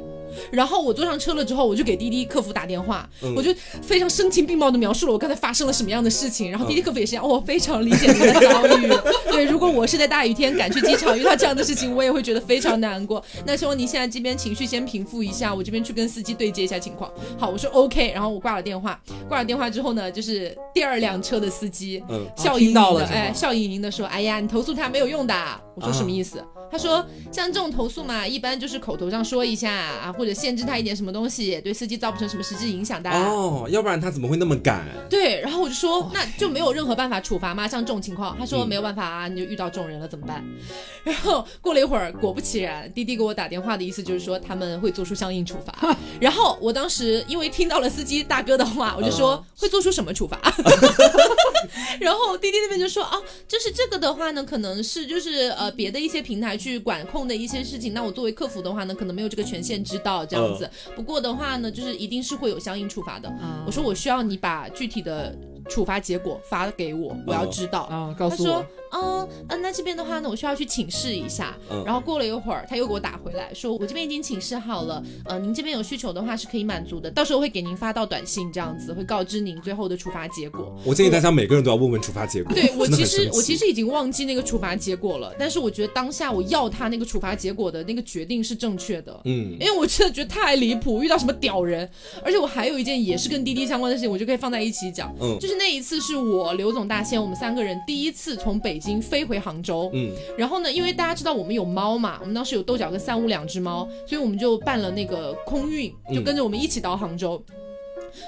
[0.51, 6.49] 然后我坐上车了之后，我就给滴滴客服打电话，嗯我就非常声情并茂的描述了我刚才发生了什么样的事情。
[6.49, 8.89] 然后滴滴客服也是一样，哦我非常理解你的遭遇。
[9.31, 13.23] 对，如果我是在大雨天赶去机场遇到这样的事情，我也会觉得非常难过。
[13.45, 17.11] 那希望您现在这边情绪先平复一下，我这边去跟司机对接一下情况。
[17.37, 18.99] 好，我说 OK，然后我挂了电话。
[19.27, 25.33] 挂了电话之后呢，就是第二辆车的司机，嗯笑盈盈的，哎，笑盈盈的说：“哎呀，你投诉他没有用的。”
[25.75, 26.43] 我说啊什么意思？
[26.71, 33.09] 他说像这种投诉嘛，一般就是口头上说一下啊，或者限制他一点什么东西，对司机造不成什么实质影响的。
[33.09, 34.85] 哦，要不然他怎么会那么赶？
[35.09, 37.67] 对，然后我就说那就没有任何办法处罚吗？
[37.67, 40.43] 像这种情况，他说嗯没有办法啊，你就遇到这种人了怎么办？
[41.03, 45.95] 然后过了一会儿，果不其然，滴滴给我打电话的意思就是说他们会做出相应处罚。
[46.21, 50.39] 然后我当时因为听到了司机大哥的话，我就说会做出什么处罚？
[51.99, 53.17] 然后滴滴那边就说啊，
[53.47, 60.69] 就是这个的话呢，可能是就是呃别的一些平台去管控的一些事情，那我作为客服的话呢，可能没有这个权限知道这样子。
[60.95, 63.27] 不过的话呢，就是一定是会有相应处罚的。
[63.41, 65.35] 嗯我说我需要你把具体的
[65.71, 67.83] 处罚结果发给我，我要知道。
[67.83, 71.57] 啊，告他说诉我，：“嗯嗯，那这边的话呢，我需要去请示一下。
[71.71, 80.77] 嗯然后过了一会儿，他又给我打回来说，我这边已经请示好了，呃，您这边有需求的话是可以满足的，到时候会给您发到短信，这样子会告知您最后的处罚结果。
[80.83, 82.53] 我建议大家每个人都要问问处罚结果。
[82.53, 89.17] 对我其实我其实已经忘记那个处罚结果了，但是我觉得当下我要他那个处罚结果的那个决定是正确的。
[89.23, 91.89] 嗯因为我真的觉得太离谱，遇到什么屌人，
[92.23, 95.13] 而且我还有一件也是跟滴滴相关的事情，我就可以放在一起讲。
[95.21, 107.39] 嗯就是那一次是我刘总大仙我们三个人第一次从北京飞回杭州，嗯然后呢，因为大家知道我们有猫嘛，我们当时有豆角跟三五两只猫，所以我们就办了那个空运，就跟着我们一起到杭州。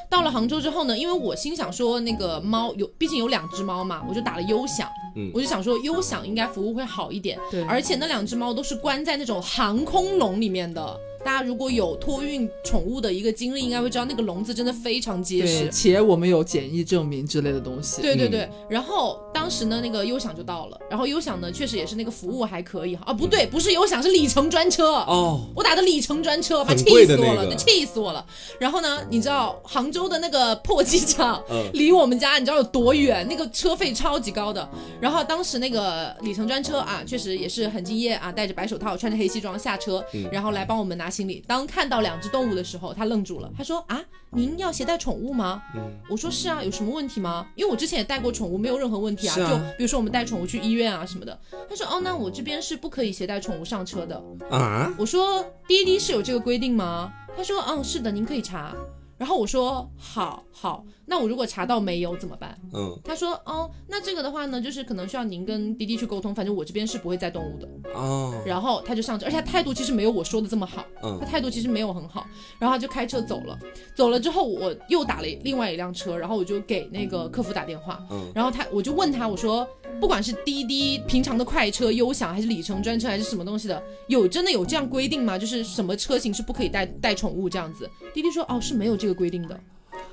[0.07, 10.99] 到了杭州之后呢，因为我心想说那个猫有，毕竟有两只猫嘛，我就打了优享，嗯我就想说优享应该服务会好一点，对而且那两只猫都是关在那种航空笼里面的。
[11.23, 15.71] 大家如果有托运宠物的一个经历，应该会知道那个笼子真的非常结实对，。
[15.71, 18.01] 且我们有检疫证明之类的东西。
[18.01, 24.93] 嗯对对对，然后当时呢，那个优享就到了，然后优享呢确实也是那个服务还可以哈，啊不对，不是优享，是里程专车。
[24.93, 28.25] 哦，我打的里程专车，把气死我了，对气死我了。
[28.59, 33.25] 然后呢，你知道杭州的那个破机场嗯 离我们家你知道有多远？
[33.29, 34.67] 那个车费超级高的。
[34.99, 41.43] 然后当时那个里程专车啊，确实也是很敬业啊，戴着白手套，穿着黑西装下车，嗯然后来帮我们拿行李。
[41.47, 45.61] 当看到两只动物的时候，他愣住了，他说啊，您要携带宠物吗？
[45.75, 47.47] 嗯我说是啊，有什么问题吗？
[47.55, 49.35] 因为我之前也带过宠物，没有任何问题啊。
[49.39, 51.39] 啊就比如说我们带宠物去医院啊什么的。
[51.69, 54.21] 他说哦，那我这边是不可以携带宠物上车的。
[54.49, 57.13] 啊，我说滴滴是有这个规定吗？
[57.37, 58.75] 他说嗯是的，您可以查。
[59.15, 62.57] 然后我说好好，那我如果查到没有怎么办？
[62.73, 67.67] 嗯他说哦，那这个的话呢，就是可能需要您跟滴滴去沟通，反正我这边是不会载动物的。
[67.93, 72.25] 哦，然后他就上车，而且他态度其实没有我说的这么好，嗯他态度其实没有很好，
[72.59, 73.57] 然后他就开车走了。
[73.95, 79.67] 走了之后，我又打了另外一辆车，然后我就给那个客服打电话，嗯然后他我就问他，我说
[79.99, 85.37] 不管是滴滴平常的快车、优享，还是里程专车，还是什么东西的，有真的有这样规定吗？
[85.37, 87.89] 就是什么车型是不可以带带宠物这样子？
[88.13, 89.59] 滴滴说哦是没有这个规定的，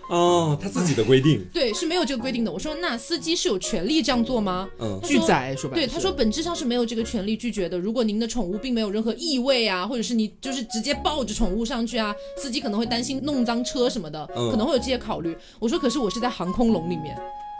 [0.08, 2.50] 哦，他自己的规定， 对，是没有这个规定的。
[2.50, 4.68] 我说那司机是有权利这样做吗？
[4.80, 7.78] 嗯拒载说白了对，他说本质上是没有这个权利拒绝的。
[7.78, 15.36] 如果您的宠物并没有任何异味啊，或者是你就是直接抱着宠物上去啊，司机可能会担心弄脏车什么的，嗯可能会有这些考虑。
[15.60, 17.16] 我说可是我是在航空笼里面。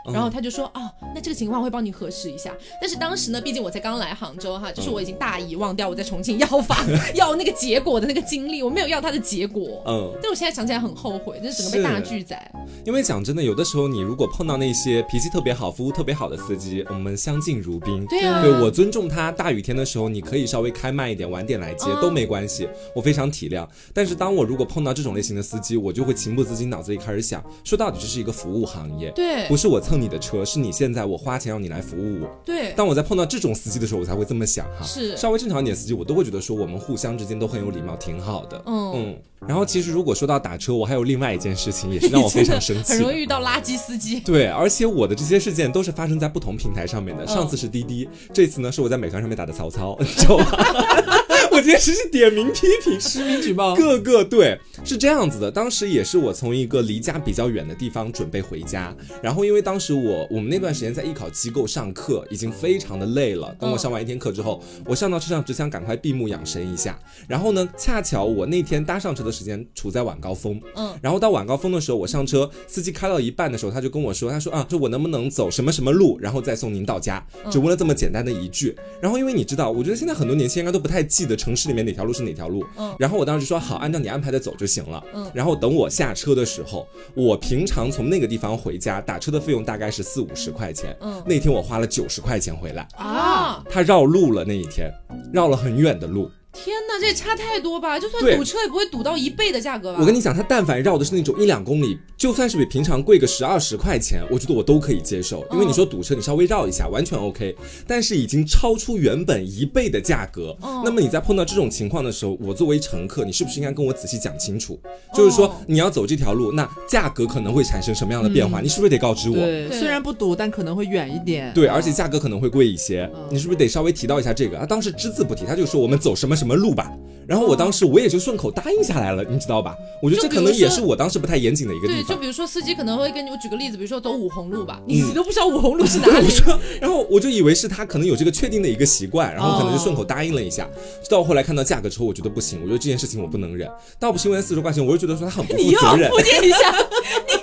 [0.07, 2.51] 嗯然后他就说哦，那这个情况会帮你核实一下。
[2.79, 6.85] 但是当时呢，毕竟我才刚来杭州哈，就是我已经大遗忘掉我在重庆要法
[7.15, 9.83] 要那个结果的那个经历，我没有要他的结果。
[9.87, 12.51] 嗯，但我现在想起来很后悔，就是整个被大拒载。
[12.85, 18.05] 因为讲真的，有的时候你如果碰到那些脾气特别好、服务特别好的司机，我们相敬如宾。
[18.07, 23.67] 对啊，对我尊重他，大雨天的时候你可以稍微开慢一点，晚点来接、嗯都没关系，我非常体谅。
[23.93, 32.41] 但是当我如果碰到这种类型的司机，我就会情不自禁脑子里开始想，说到底这是一个服务行业，对不是我蹭你的车，是你现在我花钱让你来服务我。
[32.45, 34.85] 对当我在碰到这种司机的时候，我才会这么想哈。
[34.85, 38.63] 是稍微正常一点司机，我都会觉得说我们互相之间都很有礼貌，挺好的。
[38.65, 39.17] 嗯嗯。
[39.45, 42.99] 然后其实如果说到打车，我还有另外一件事情也是让我非常生气的。
[42.99, 44.21] 很 容易遇到垃圾司机。
[44.23, 47.27] 对，而且我的这些事件都是发生在不同平台上面的。
[47.27, 50.45] 上次是滴滴，这次呢是我在美团上面打的曹操，你知道吗？
[51.61, 53.75] 我今天实是点名批评，实名举报。
[53.77, 58.91] 各个对是这样子的，当时也是我从一个离家比较远的地方准备回家，
[59.21, 63.55] 然后因为当时我我们那段时间在艺考机构上课，已经非常的累了。
[63.59, 66.97] 等我上完一天课之后，我上到车上只想赶快闭目养神一下。
[67.27, 78.75] 然后呢，恰巧我那天搭上车的时间处在晚高峰，嗯，然后到晚高峰的时候，我上车，司机开到一半的时候，他就跟我说，他说啊，说我能不能走什么什么路，然后再送您到家，只问了这么简单的一句。
[78.99, 82.95] 然后因为你知道，我觉得现在很多年轻人应该都不太记得城市里面哪条路是哪条路，嗯。
[82.99, 85.29] 然后我当时就说好，按照你安排的走就行了，嗯。
[85.33, 91.21] 然后等我下车的时候，我平常从那个地方回家打车的费用大概是四五十块钱，嗯。
[91.25, 92.87] 那天我花了九十块钱回来。
[92.95, 94.91] 啊，他绕路了那一天，
[95.33, 97.97] 绕了很远的路，天哪，这也差太多吧？
[97.99, 99.99] 就算堵车也不会堵到一倍的价格吧？
[100.01, 105.45] 我跟你讲，它但凡绕的是那种一两公里，就算是比平常贵个十二十块钱，我觉得我都可以接受。
[105.51, 107.55] 因为你说堵车，你稍微绕一下完全 OK，
[107.87, 110.55] 但是已经超出原本一倍的价格。
[110.61, 114.79] 哦那么你在碰到这种情况的时候，我作为乘客，你是不是应该跟我仔细讲清楚？
[115.15, 118.59] 就是说哦你要走这条路，那价格可能会产生什么样的变化？
[118.59, 119.35] 你是不是得告知我？
[119.35, 121.51] 对，虽然不堵，但可能会远一点。
[121.53, 124.57] 对，而且价格可能会贵一些，嗯你是不是得稍微提到一下这个？
[124.59, 126.91] 啊，当时只字不提，他就说我们走什么什么路吧。
[127.27, 129.75] 然后我当时我也就顺口答应下来了，你知道吧？
[130.01, 132.17] 我觉得这可能也是我当时不太严谨的一个地对，就。
[132.17, 136.27] 比如说司机可能会跟你，我举个例子，比如说走五红路吧，嗯你你都不知道五红路是哪里
[136.81, 140.67] 然后我就以为是他可能有这个确定的一个习惯，然后可能就顺口答应了一下。
[141.03, 143.69] 直到后来看到价格之后，我觉得不行，我觉得这件事情我不能忍。
[143.99, 146.09] 倒不是因为四十块钱，我就觉得说他很不负责任。
[146.09, 146.57] 铺垫一下，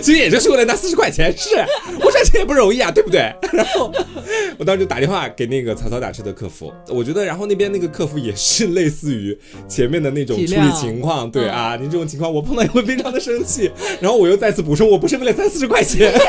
[0.00, 1.48] 其实也就是为了那四十块钱，是
[2.00, 3.32] 我赚钱也不容易啊，对不对？
[3.52, 3.92] 然后
[4.58, 9.38] 我当时就打电话给那个草草打车的客服，我觉得，然后那边那个客服也是 类似于
[9.68, 13.70] 前面的那种处理情况，对啊，你这种情况我碰到也会非常的生气。
[14.00, 16.12] 然后我又再次补充，我不是为了三四十块钱。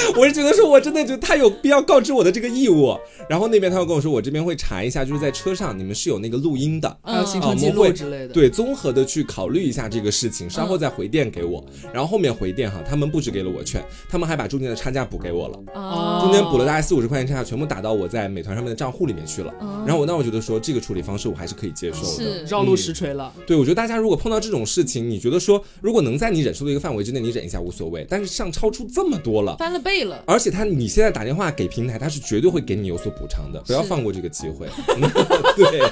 [0.16, 2.96] 我是觉得说，我真的觉得他有必要告知我的这个义务。
[3.28, 8.28] 然后那边他又跟我说，我这边会查一下，就是在车上你们是有那个录音的，还有行啊程记录之类的。
[8.28, 11.64] 对，综合的去考虑一下这个事情，稍后再回电给我。
[11.92, 19.52] 然后后面回电哈，他们不止给了我券，他们还把中间的差价补给我了，啊中间补了大概四五十块钱差价，全部打到我在美团上面的账户里面去了。
[19.60, 22.06] 嗯然后我那我觉得说这个处理方式我还是可以接受的。
[22.06, 23.32] 是绕路实锤了。
[23.46, 29.56] 对，我觉得大家如果碰到这种事情，你觉得说如果能在你忍受的一个范围之内，你忍一下无所谓，但是像超出这么多了。
[29.56, 30.22] 翻了倍了。
[30.26, 34.66] 而且他，你现在打电话给平台，他是绝对会给你有所补偿的，不要放过这个机会。
[35.56, 35.82] 对，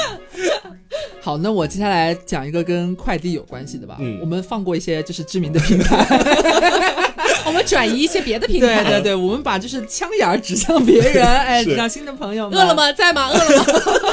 [1.20, 3.96] 好，那我接下来讲一个跟快递有关系的吧。
[3.98, 6.06] 嗯我们放过一些就是知名的平台，
[7.44, 8.84] 我们转移一些别的平台。
[8.84, 12.56] 对对对，我们把就是枪眼指向别人，哎，是指向新的朋友们。
[12.58, 12.74] 饿了？
[12.74, 12.92] 吗？
[12.92, 13.28] 在吗？
[13.28, 13.56] 饿了
[14.02, 14.05] 吗？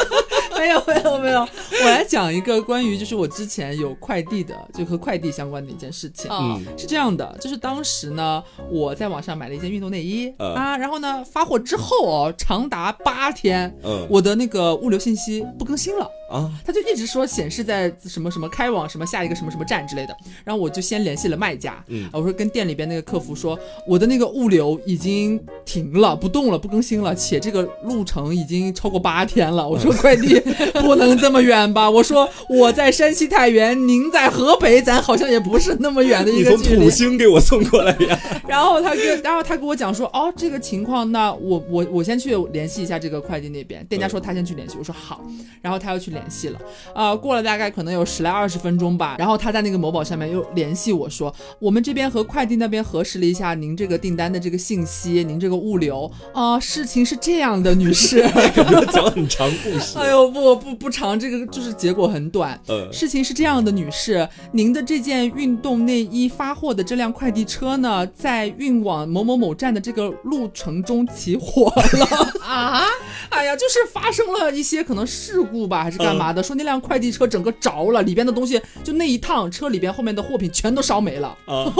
[0.87, 1.39] 没有没有没有，
[1.83, 6.29] 我来讲一个关于就是我之前有快递的，就和快递相关的一件事情。
[6.29, 16.09] 哦，嗯是这样的，就是当时呢，我在网上买了一件运动内衣、呃啊，然后呢发货之后哦，长达八天，嗯我的那个物流信息不更新了。
[16.33, 22.09] 啊，他就一直说显示在什么什么开往什么下一个什么什么站之类的，然后我就先联系了卖家，嗯。
[22.11, 23.57] 我说跟店里边那个客服说，
[23.87, 30.39] 我的那个物流已经停了，不动了，不更新了，且这个路程已经超过八天了， 我说快递
[30.81, 36.83] 不能这么远吧，我说我在山西太原，您在河北，咱好像也不是那么远的一你从个距离。
[36.85, 38.19] 土，星给我送过来呀？
[38.47, 43.85] 然后他跟，然后他跟我讲说，哦，这个情况，那我我我先去联系一下这个快递那边。
[43.85, 45.21] 店家说他先去联系，我说好，
[45.61, 46.59] 然后他要去联系了，
[46.93, 58.23] 啊、过了大概可能有十来二十分钟吧，然后他在那个某宝上面又联系我说，我们这边和快递那边核实了一下您这个订单的这个信息，您这个物流啊、事情是这样的，女士。
[58.91, 59.97] 讲很长故事。
[59.99, 62.59] 哎呦，不不不长，这个就是结果很短。
[62.67, 72.33] 呃，事情是这样的，女士，您的这件运动内衣发货的这辆快递车呢，在运往某某某站的这个路程中起火了。
[72.43, 72.83] 啊，
[73.29, 76.41] 哎呀，就是发生了一些可能事故吧，还是干嘛的？
[76.43, 81.35] 说那辆快递车整个着了，里边的东西就那一趟车里边后面的货品全都烧没了。
[81.45, 81.71] 啊，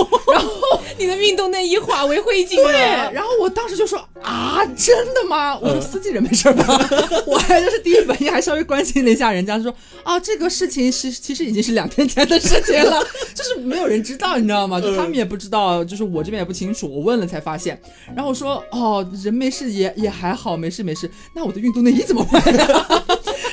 [0.98, 2.74] 你的运动内衣化为灰烬对，
[3.14, 5.58] 然后我当时就说啊，真的吗？
[5.58, 6.66] 我说司机人没事吧？
[7.28, 9.74] 我还就是第一反应还稍微关心了一下人家，说
[10.04, 13.04] 啊，这个事情是其实已经是两天前的事情了，
[13.34, 14.80] 就是没有人知道，你知道吗？
[14.80, 17.80] 就他们也不知道，就是我这边也不清楚，我问了才发现。
[18.16, 21.10] 然后我说哦，人没事也也还好，没事没事。
[21.36, 22.68] 那我的运动内衣怎么办呀？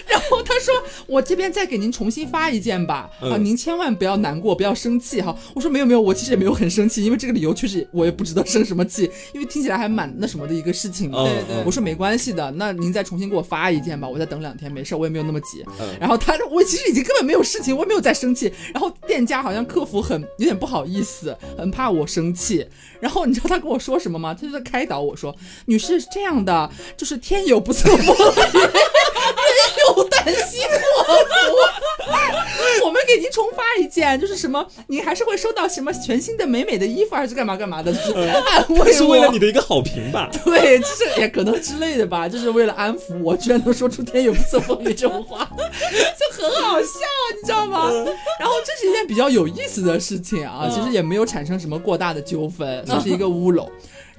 [0.07, 0.20] 然后
[0.51, 0.75] 他说
[1.07, 5.35] 我这边再给您重新发一件吧，啊，嗯您千万不要难过，不要生气哈。
[5.55, 15.65] 我说没有没有，我其实也没有很生气，因为这个理由确实我也不知道生什么气，因为听起来还蛮那什么的一个事情对对我说没关系的，那您再重新给我发一件吧，我再等两天，没事，我也没有那么急。
[15.79, 18.53] 嗯然后他说我其实已经根本没有事情，我也没有在生气。
[18.73, 22.67] 然后店家好像客服很有点不好意思，很怕我生气。
[22.99, 24.35] 然后你知道他跟我说什么吗？
[24.35, 25.35] 他就在开导我说
[25.67, 28.15] ：“女士是这样的，就是天有不测风云，
[29.91, 32.85] 人有旦夕祸福。
[32.85, 38.93] 我们给您重发一件，就是什么，您还是会收到什么全新的美美的衣服，还是干嘛干嘛的，就是安慰我。
[38.93, 40.29] 是为了你的一个好评吧？
[40.45, 46.87] 对，就是也可能之类的吧，就是为了安抚我，居然能说出“天有不测风云”这种话，就很好笑，
[47.35, 47.91] 你知道吗？
[48.39, 53.71] 然后这是一件比较有意思的事情啊，其实也没有产生什么过大的纠纷，算是一个乌龙。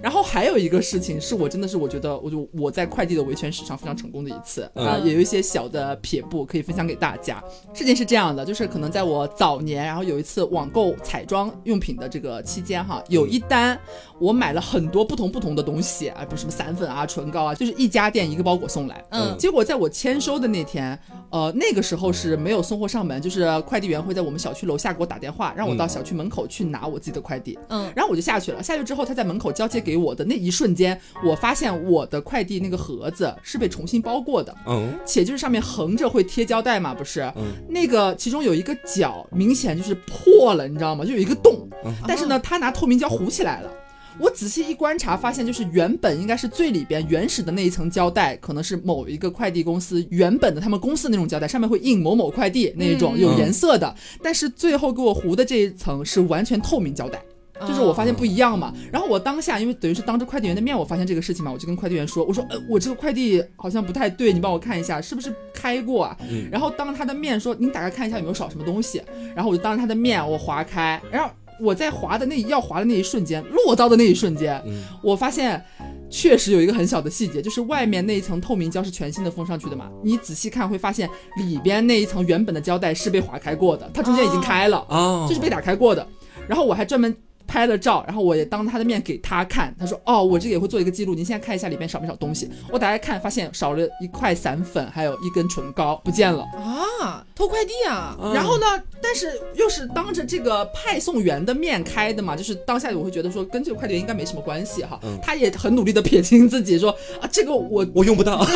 [0.02, 7.44] 然后还有一个事情是我真的是我觉得，我就我在快递的维权史上非常成功的一次啊、嗯也有一些小的撇步可以分享给大家。
[7.74, 13.80] 事情是这样的，就是可能在我早年，然后有一次网购彩妆用品的这个期间哈，有一单
[14.22, 19.04] 我买了很多不同不同的东西，啊，不是什么散粉啊、唇膏啊，就是一家店一个包裹送来。
[19.10, 20.98] 嗯结果在我签收的那天，
[21.32, 27.58] 呃，那个时候是没有送货上门，就是快递员会在我们小区楼下给我打电话，让我到小区门口去拿我自己的快递。
[27.70, 28.62] 嗯然后我就下去了。
[28.62, 37.22] 下去之后，他在门口交接给我的那一瞬间，我发现我的快递那个盒子是被重新包过的，嗯且就是上面横着会贴胶带嘛，不是？
[37.38, 41.04] 嗯那个其中有一个角明显就是破了，你知道吗？
[41.04, 43.72] 就有一个洞，嗯但是呢，他拿透明胶糊起来了。
[44.20, 53.20] 我仔细一观察，发现就是原本应该是最里边原始的那一层胶带，可能是某一个快递公司原本的他们公司那种胶带，上面会印某某快递那一种嗯。
[53.20, 57.22] 有颜色的，但是最后给我糊的这一层是完全透明胶带。
[57.68, 66.18] 就是我发现不一样嘛，然后我当下因为等于是当着快递员的面，我发现这个事情嘛，我就跟快递员说，我说呃我这个快递好像不太对，你帮我看一下是不是开过啊？
[66.28, 66.50] 嗯。
[66.52, 69.00] 然后当着他的面说，你打开看一下有没有少什么东西，
[69.36, 71.30] 然后我就当着他的面我划开，然后
[71.62, 75.64] 我在划的那要划的那一瞬间，落到的那一瞬间，嗯我发现。
[76.14, 84.86] 确实有一个很小的细节，就是外面那一层透明胶是全新的封上去的嘛，你仔细看会发现里边那一层原本的胶带是被划开过的，它中间已经开了。
[84.90, 86.06] 哦，这是被打开过的。
[86.50, 87.16] 然后我还专门
[87.52, 89.76] 拍了照，然后我也当他的面给他看。
[89.78, 96.44] 他说：“哦，我这个也会做一个记录，您现在看一下里面少没少东西。”我打开看，发现少了一块散粉，还有一根唇膏不见了。
[96.56, 98.66] 啊，偷快递啊，嗯然后呢，
[99.04, 104.98] 但是又是当着这个派送员的面开的嘛，就是当下我会觉得说跟这个快递员应该没什么关系哈。
[105.04, 106.90] 嗯他也很努力的撇清自己说
[107.20, 108.46] 啊，这个我我用不到。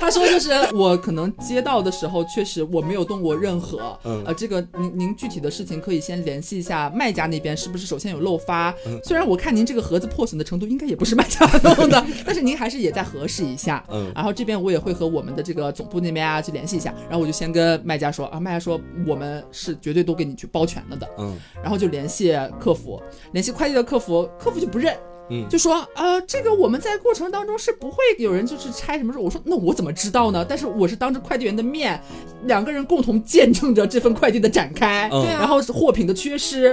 [0.00, 8.70] 他说就是我可能接到的时候，确实我没有动过任何，嗯呃，这个您您具体的事情可以先联系一下卖家那边，是不是首先有漏发？
[8.86, 13.84] 嗯虽然我看您这个盒子破损的程度应该也不是卖家弄的， 但是您还是也在核实一下。
[13.90, 23.00] 嗯然后这边我也会和我们的这个总部那边啊去联系一下，然后我就先跟卖家说啊，卖家说我们是绝对都给你去包全了的，嗯然后就联系客服，
[23.32, 24.96] 联系快递的客服，客服就不认。
[25.30, 29.18] 嗯就说呃，这个我们在过程当中是不会有人就是拆什么事。
[29.18, 30.44] 我说那我怎么知道呢？
[30.48, 32.00] 但是我是当着快递员的面，
[32.44, 36.64] 两个人共同见证着这份快递的展开，嗯对啊然后是货品的缺失，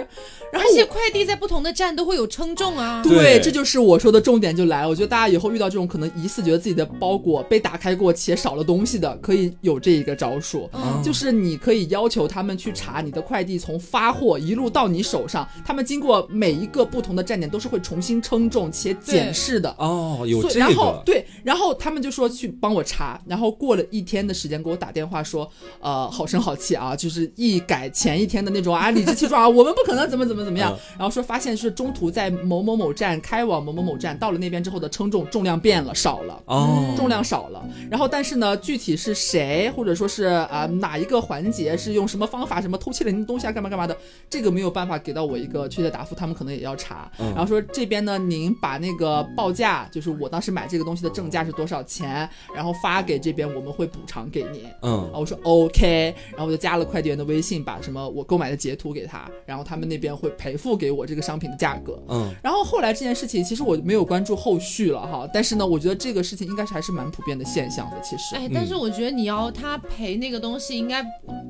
[0.51, 3.01] 然后而且快递在不同的站都会有称重啊。
[3.03, 4.89] 对对，这就是我说的重点就来了。
[4.89, 19.73] 我觉得大家以后遇到这种可能疑似觉得自己的包裹被打开过且少了东西的，可以有这一个招数，嗯就是你可以要求他们去查你的快递从发货一路到你手上，他们经过每一个不同的站点都是会重新称重且检视的。
[19.77, 21.01] 哦，有这个然后。
[21.05, 36.41] 对，然后他们就说去帮我查，然后过了一天的时间给我打电话说，呃，好声好气啊，就是一改前一天的那种啊理直气壮啊，我们不可能怎么怎么怎么样，然后说发现是中途在某某某站开往某某某站，到了那边之后的称重重量变了，少了。
[36.45, 43.95] 哦，重量少了，然后但是呢，具体是谁，或者说是啊、哪一个环节是用什么方法，什么偷窃了您的东西啊，干嘛干嘛的，
[44.29, 47.11] 这个没有办法给到我一个确切答复，他们可能也要查。
[47.19, 54.65] 嗯然后说这边呢，您把那个报价，就是我当时买这个东西的正价是多少钱，然后发给这边，我们会补偿给您。
[54.81, 62.01] 嗯啊，我说 OK，然后我就加了快递员的微信，把什么我购买的截图给他，然后他们那边会赔付给我这个商品的价格。
[62.09, 67.99] 嗯然后后来这件事情，其实我没有关注后续了哈，但是呢，我觉得这个事情应该是还是蛮普遍的现象的。
[68.01, 71.03] 其实，哎，但是我觉得你要他赔那个东西，应该，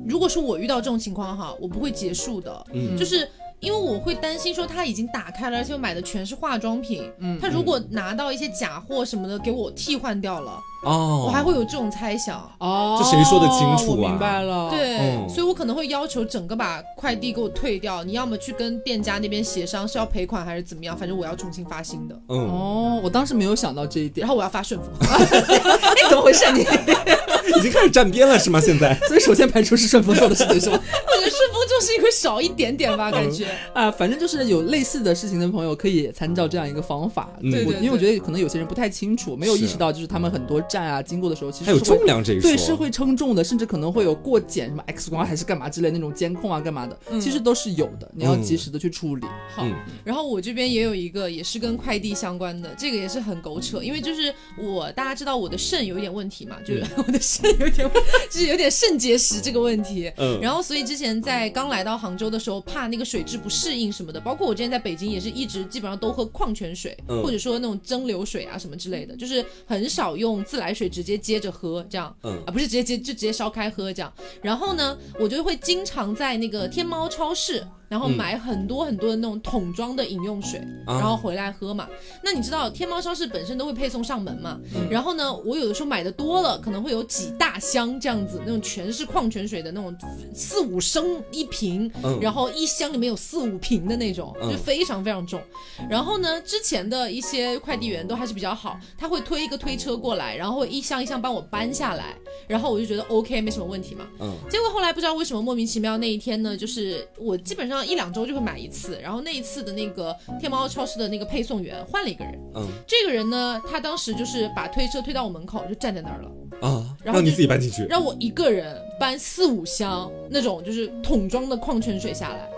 [0.06, 3.28] 如果是我遇到这种情况哈，我不会结束的，嗯就是
[3.60, 12.40] 因为我会担心说他已经打开了，而且我买的全是化妆品，嗯他如果拿到一些假货什么的给我替换掉了，哦，我还会有这种猜想。
[12.58, 24.88] 哦，这谁说的清楚啊我明白了，，对，嗯所以我可能会要求整个把快递给我退掉，你要么去跟店家那边协商是要赔款还是怎么样，反正我要重新发新的，嗯，哦，我当时没有想到这一点然，后我要发顺丰。
[25.02, 26.60] 哎，怎么回事你？
[27.58, 28.60] 已经开始站边了是吗？
[28.60, 30.78] 现在 所以首先排除是顺丰做的事情是吗？
[30.78, 33.46] 我觉得顺丰就是一个少一点点吧，感觉。
[33.72, 37.28] 啊，反正就是有类似的事情的朋友可以参照这样一个方法。
[37.40, 47.18] 对对因为我觉得可能有些人不太清楚，没有意识到，就是他们很多站啊经过的时候，其实还有重量这一说，对，是会称重的，甚至可能会有过检，什么 X 光还是干嘛之类那种监控啊，干嘛的，嗯。
[47.18, 49.26] 其实都是有的，你要及时的去处理。
[49.54, 49.74] 好，嗯。
[50.04, 57.90] 然后我这边也有一个也是跟快递相关的，这个也是很狗扯，因为就是我大家知道我的肾有一点问题嘛，就是我的肾有点，
[58.30, 60.12] 就是有点肾结石这个问题。
[60.18, 60.38] 嗯。
[60.42, 67.22] 然后，所以之前在刚来到杭州的时候，怕那个水质不适应什么的，包括我之前在北京也是一直基本上都喝矿泉水，嗯。
[67.22, 72.14] 或者说那种蒸馏水啊什么之类的，就是很少用自来水直接接着喝这样。
[72.22, 74.12] 嗯啊，不是直接接就直接烧开喝这样。
[74.42, 81.88] 然后呢，我就会经常在那个天猫超市然后买很多很多的那种桶装的饮用水，啊然后回来喝嘛。
[82.22, 84.58] 那你知道天猫超市本身都会配送上门嘛？
[84.74, 89.96] 嗯然后呢，我有的时候买的多了，可能会有几大箱这样子，那种全是矿泉水的那种
[90.34, 95.40] 四五升一瓶，嗯然后一箱里面有四五瓶的那种，嗯就非常非常重。
[95.88, 102.16] 然后呢，之前的一些快递员都还是比较好，他会推一个推车过来，然后会一箱一箱帮我搬下来，
[102.48, 104.06] 然后我就觉得 OK 没什么问题嘛。
[104.20, 117.84] 嗯结果后来不知道为什么莫名其妙那一天呢，就是我基本上一两周就会买一次，然后那一次的那个天猫超市的那个配送员换了一个人，嗯这个人呢，他当时就是把推车推到我门口就站在那儿了，啊，然后你自己搬进去。
[117.86, 122.48] 让我一个人搬四五箱那种就是桶装的矿泉水下来。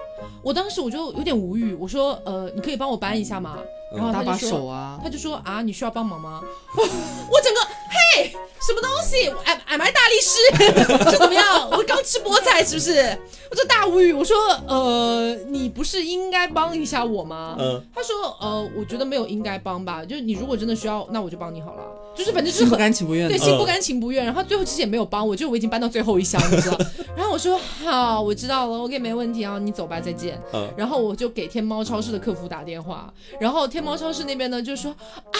[0.42, 3.58] 我当时我就有点无语，我说呃，你可以帮我搬一下吗？
[3.94, 6.42] 然后搭把他就说手啊，他就说啊，你需要帮忙吗？
[6.76, 8.30] 我整个嘿，
[8.60, 11.10] 什么东西？am am I 大力士？
[11.10, 11.68] 是怎么样？
[11.70, 13.18] 我刚吃菠菜是不是？
[13.50, 14.12] 我就大无语。
[14.12, 14.36] 我说
[14.66, 17.56] 呃，你不是应该帮一下我吗？
[17.58, 21.82] 嗯他说呃，我觉得没有应该帮吧，就是你如果真的需要，那我就帮你好了。
[22.14, 23.38] 就是反正就是心不甘情不愿对，。
[23.38, 24.24] 心不甘情不愿。
[24.24, 26.76] 然后最后其实也没有帮我，就我已经搬到最后一箱，你知道。
[27.16, 30.38] 然后我说好，我知道了，OK，没问题啊，你走吧，再见。
[30.52, 35.38] 嗯然后我就给天猫超市的客服打电话，然后天猫超市那边呢就说啊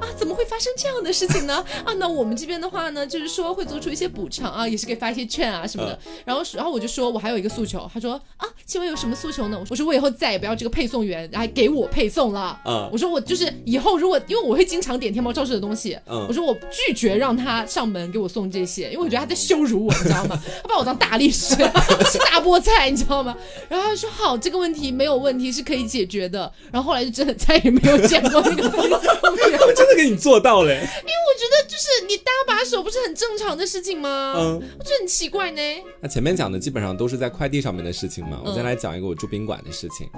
[0.00, 1.64] 啊，怎么会发生这样的事情呢？
[1.84, 5.98] 啊，那我们这边的话呢，就是说会做出一些补偿啊，也是给发一些券啊什么的。
[6.24, 9.62] 然后然后我就说我还有一个诉求，他说啊，请问有什么诉求呢？
[9.70, 12.58] 我说我以后再也不要这个配送员来给我配送了。
[12.66, 20.40] 嗯我说我就是以后如果因为我会经常点天猫超市的东西，嗯我说我拒绝让他上门给我送这些，因为我觉得他在羞辱我，你知道吗？
[20.62, 21.54] 他把我当大力士，
[22.10, 23.36] 吃大菠菜，你知道吗？
[23.68, 26.50] 然后他说好，这个问题没有问题，是可以解决的。
[26.72, 29.58] 然后后来就真的再也没有见过那个配送员。
[29.58, 31.20] 他们真的给你做到了， 因为。
[31.30, 34.34] 我觉得就是你搭把手不是很正常的事情吗？
[34.36, 35.60] 嗯，我觉得很奇怪呢。
[36.00, 40.08] 那前面讲的基本上都是在快递上面的事情嘛，我再嗯来讲一个我住宾馆的事情。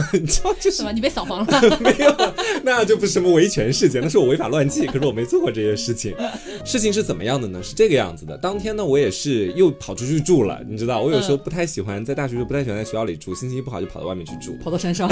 [0.12, 0.92] 你知道，就是是吧？
[0.92, 1.60] 你被扫黄了。
[1.80, 2.14] 没有，
[2.62, 4.86] 那就不是什么维权事件，那是我违法乱纪。
[4.88, 6.14] 可是我没做过这些事情。
[6.64, 7.62] 事情是怎么样的呢？
[7.62, 8.36] 是这个样子的。
[8.38, 10.60] 当天呢，我也是又跑出去住了。
[10.68, 14.56] 你知道，我有时候不太喜欢在大学就不太喜欢在学校里住，心情一不好就跑到外面去住。
[14.62, 15.08] 跑到山上，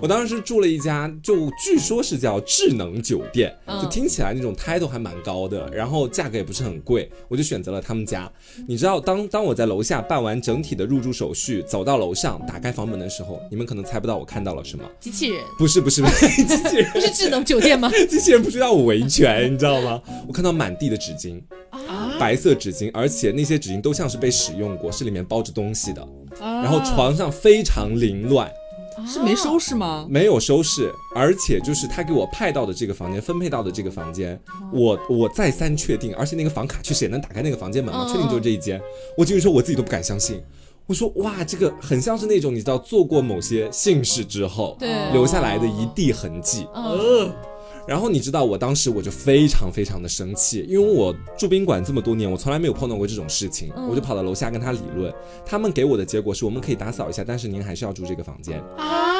[0.00, 8.30] 我当时是住了一家，就据说是叫智能酒店，嗯就听起来那种 title 还蛮高的，然后价格也不是很贵，我就选择了他们家。
[8.66, 14.84] 你知道，当当我在楼下办完整体的入住手续，走到楼上打开房门的时候，你们可能猜不到我看到了什么。
[14.98, 17.90] 机器人不是不是不是 机器人，不是智能酒店吗？
[18.08, 20.00] 机器人不需要我维权，你知道吗？
[20.26, 21.38] 我看到满地的纸巾，
[21.68, 26.08] 啊，白色纸巾，而且那些纸巾都像是被使用过，是里面包着东西的。
[26.40, 28.50] 然后床上非常凌乱，
[29.06, 30.06] 是没收拾吗？
[30.08, 34.40] 没有收拾，而且就是他给我派到的这个房间，分配到的这个房间，
[34.72, 38.80] 我我再三确定，而且那个房卡确实也能打开那个房间门嘛，嗯确定就是这一间。
[39.18, 40.40] 我进去说我自己都不敢相信，
[40.86, 46.66] 我说哇，这个很像是那种你知道做过某些姓氏之后对留下来的一地痕迹。
[46.74, 47.34] 嗯，呃，
[47.86, 55.12] 然后你知道，我当时我就非常非常的生气，因为我住宾馆这么多年，我从来没有碰到过这种事情，嗯我就跑到楼下跟他理论。
[55.46, 58.58] 他们给我的结果是我们可以打扫一下，但是您还是要住这个房间。
[58.76, 59.14] 啊，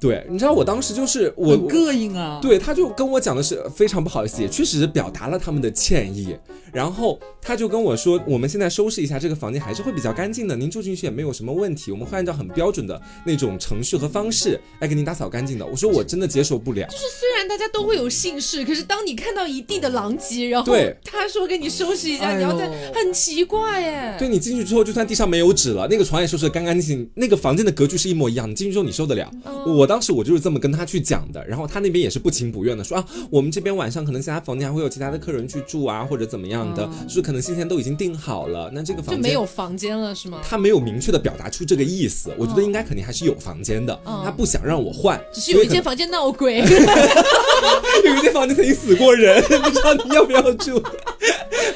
[0.00, 2.38] 对，你知道我当时就是我膈应啊。
[2.42, 6.36] 对，他就跟我讲的是非常不好意思，也确实是表达了他们的歉意。
[6.72, 15.66] 然后他就跟我说，我们现在收拾一下这个房间，还是会比较干净的，您住进去也没有什么问题，我们会按照很标准的那种程序和方式来给您打扫干净的。
[15.66, 16.86] 我说我真的接受不了。
[16.86, 24.16] 就是虽然大家都会有姓氏，可是当你看到一地的狼藉，然后对他说给你收拾一下，哎你要再很奇怪耶。
[24.18, 29.30] 对你进去之后，就算地上没有纸了，那个床也收拾得干干净净，那个房间的格局是一模一样，你进去之后你受得了？
[29.44, 40.40] 嗯我当时我就是这么跟他去讲的，然后他那边也是不情不愿的说啊，我们这边晚上可能其他房间还会有其他的客人去住啊，或者怎么样的，嗯就是可能先前都已经订好了，那这个房间就没有房间了是吗？
[40.42, 46.58] 他没有明确的表达出这个意思，我觉得应该肯定还是有房间的，嗯他不想让我换，只是有一间房间闹鬼，
[48.04, 50.82] 有一间房间曾经死过人， 不知道你要不要住。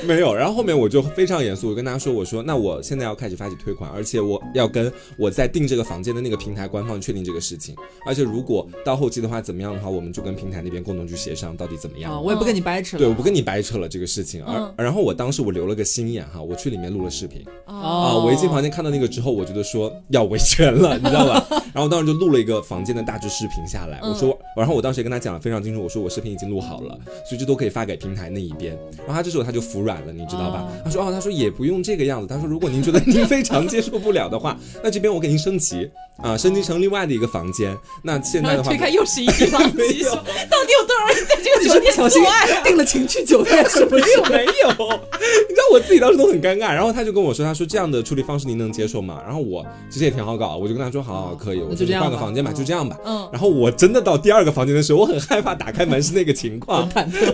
[0.07, 7.75] 没有，然后后面我就非常严肃，我跟他说，我说那我现在要开始发起退款，而且我要跟我在订这个房间的那个平台官方确定这个事情，
[8.07, 12.13] 而且如果到后期的话怎么样的话，我们就跟平台那边共同去协商到底怎么样。
[12.13, 13.01] 啊，我也不跟你掰扯了。
[13.01, 21.47] 对，我不跟你掰扯了这个事情，而、嗯然后我当时我留了个心眼哈，我去里面录了视频，啊，哦我一进房间看到那个之后，我觉得说要维权了，你知道吧？
[21.75, 26.99] 然后我当时就录了一个房间的大致视频下来，嗯我说，然后我当时也跟他讲的非常清楚，我说我视频已经录好了，
[27.29, 28.79] 所以这都可以发给平台那一边。
[28.99, 30.83] 然后他这时候他就服软了，你知道吧哦？
[30.85, 35.89] 他说哦，他说也不用这个样子，他说如果您觉得您非常接受不了的话，那这边我给您升级
[36.23, 37.77] 啊，升级成另外的一个房间。
[38.03, 42.23] 那现在的话推，开又是一地狼没，有到底有多少人在这个酒店是不小心？
[42.65, 44.05] 订了情趣酒店是不是？
[44.31, 46.73] 没有你知道我我自己当时都很尴尬。
[46.73, 49.21] 然后他就跟我说，他说这样的处理方式您能接受吗？
[49.25, 52.99] 然后我其实也挺好搞，我就跟他说，好好可以，我那就换个房间吧，嗯就这样吧。
[53.05, 56.89] 嗯，然后我真的到第二个房间的时候，我很害怕打开门是那个情况。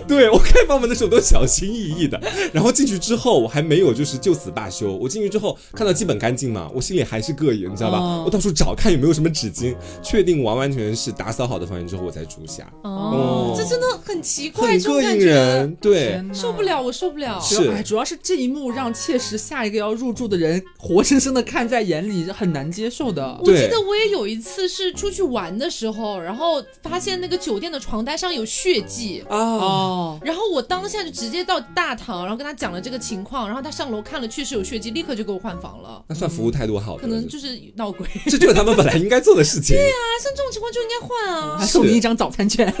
[0.07, 7.97] 对我开房门的时候都小心翼翼的，然后进去之后我还没有就是就此罢休，我进去之后看到基本干净嘛，我心里还是膈应，你知道吧？
[7.99, 17.39] 哦我到处找看有没有什么纸巾，确定完完全全是打扫好的房间之后我才住下，哦，这真的很奇怪，很膈应这种感觉人，对受不了，我受不了。
[17.41, 23.37] 是主要哎，主要是这一幕让切实下一个要入住的人活生生的看在眼里，很难接受的。
[23.41, 29.23] 我记得我也有一次是出去玩的时候，然后发现那个酒店的床单上有血迹。
[29.29, 36.03] 啊，哦，然后我当下就直接到大堂，然后跟他讲了这个情况，然后他上楼看了，确实有血迹，立刻就给我换房了。
[36.07, 39.75] 那算服务态度好可能就是闹鬼啊， 这就是他们本来应该做的事情。
[39.75, 41.65] 对啊像这种情况就应该换啊还！
[41.65, 42.73] 送你一张早餐券。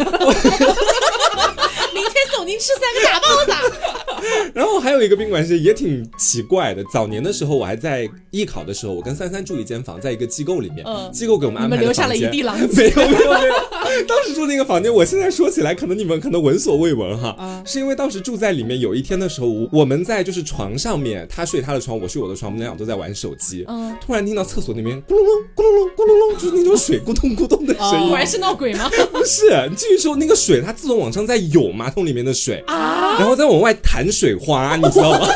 [1.93, 4.51] 明天送您吃三个大包子。
[4.53, 11.11] 然后还有一个宾馆是也挺奇怪的，早年的时候我还在艺考的时候，我跟三三住一间房，在一个机构里面，嗯。
[11.11, 28.89] 机构给我们安排的你们留下了一地狼 没有没有没有，当时住那个房间，我现在说起来，可能你们可能闻所未闻哈，啊 是因为当时住在里面，有一天的时候，我我们在就是床上面，他睡他的床，我睡我的床，我们俩都在玩手机，嗯，突然听到厕所那边咕隆隆咕隆隆咕隆隆，就是那种水咕咚咕咚的声音，果然是闹鬼吗？
[29.11, 33.17] 不是，你进去之后那个水它自动往上在涌马桶里面的水，啊！
[33.19, 35.27] 然后再往外弹水花，你知道吗？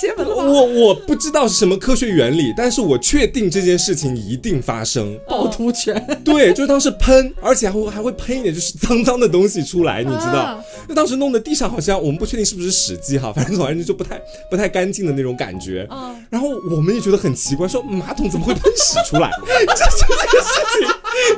[0.00, 0.42] 邪门了吧！
[0.44, 5.18] 我我不知道是什么科学原理，但是我确定这件事情一定发生。
[5.28, 5.94] 趵突泉，
[6.24, 10.64] 对，就是当时喷，而且还会还会喷一点就是脏脏的东西出来，你知道啊？
[10.88, 14.20] 就当时弄的地上好像我们不确定是不是屎迹哈，反正总而言之就不太
[14.50, 15.86] 不太干净的那种感觉。
[15.90, 19.30] 嗯然后我们也觉得很奇怪，说马桶怎么会喷屎出来？
[19.48, 20.50] 这就这个事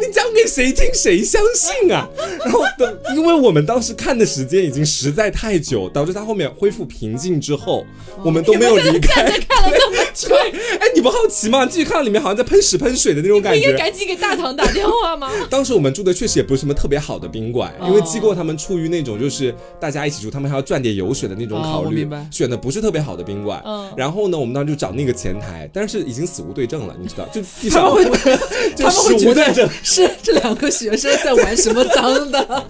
[0.00, 2.08] 情，你讲给谁听谁相信啊？
[2.44, 7.84] 然后等，因为我们当时看的时间已经实在太久，导致它后面恢复平静之后，
[8.24, 9.22] 我们都没有离开。
[9.48, 11.66] 看了那么久，哎，你不好奇吗？
[11.66, 13.76] 继续看到里面好像在喷屎喷水的那种不应该感觉。
[13.76, 15.30] 赶紧给大堂打电话吗？
[15.50, 23.62] 当时我们住的确实也不是什么特别好的宾馆，因为机构他们出于那种就是大家一起住，他们还要赚点油水的那种哦考虑，选的不是特别好的宾馆。
[23.64, 27.92] 嗯然后呢，我们当时就找那个前台，但是已经死无对证了，你知道，就地上
[28.82, 29.70] 他们会觉得。
[29.82, 32.66] 是这两个学生在玩什么脏的，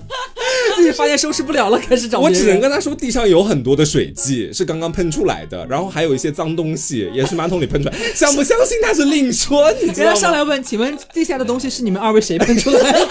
[0.76, 2.60] 自己发现收拾不了了，开始找我只能。
[2.60, 10.12] 跟他说，地上有很多的水迹是刚刚喷出来的，然后还有一些脏东西也是马桶里喷出来，相不相信他是另说，你知道吗？
[10.12, 12.98] 人家上来问，请问地下的东西是你们二位谁喷出来的？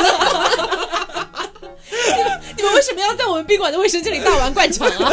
[2.57, 5.11] 你们为什么要在我们宾馆的卫生间里大玩灌肠啊？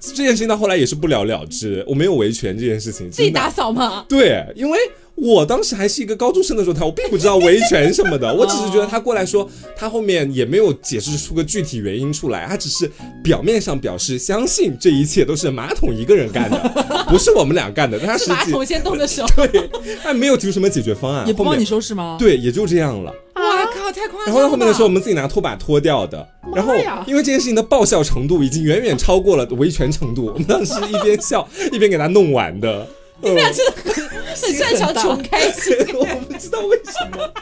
[0.00, 4.04] 这件事情到后来也是不了了之，我没有维权这件事情，自己打扫吗？
[4.08, 4.78] 对，因为
[5.20, 12.90] 我当时还是一个高中生的状态，我并不知道维权什么的， 我只是觉得他过来说，他后面也没有解释出个具体原因出来，他只是
[13.22, 16.58] 表面上表示相信这一切都是马桶一个人干的，
[17.10, 19.26] 不是我们俩干的，但他实际是马桶先动的手。
[19.36, 19.68] 对，
[20.02, 22.16] 他没有提出什么解决方案，也不帮你收拾吗？
[22.18, 23.12] 对，也就这样了。
[23.34, 24.26] 哇靠，太夸张了！
[24.26, 26.26] 然后到后面的时候，我们自己拿拖把拖掉的。
[26.54, 26.74] 然后
[27.06, 32.86] 因为这件事情的爆笑程度已经远远超过了维权程度，我们当时一边笑一边给他弄完的。
[33.20, 35.74] 你们俩真的很很擅长穷开心。
[35.94, 37.32] 我不知道为什么。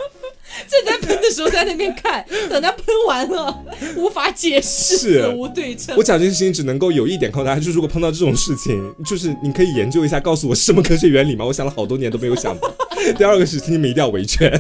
[0.67, 3.63] 正在喷的时候在那边看， 等他喷完了，
[3.97, 6.03] 无法解释，无对称我。
[6.03, 11.45] 讲这件事情只能够有一点告诉大家，就是如果碰到这种事情，就是你可以研究一下，告诉我是什么科学原理吗？
[11.45, 12.73] 我想了好多年都没有想到。
[13.19, 14.59] 第二个事情你们一定要维权。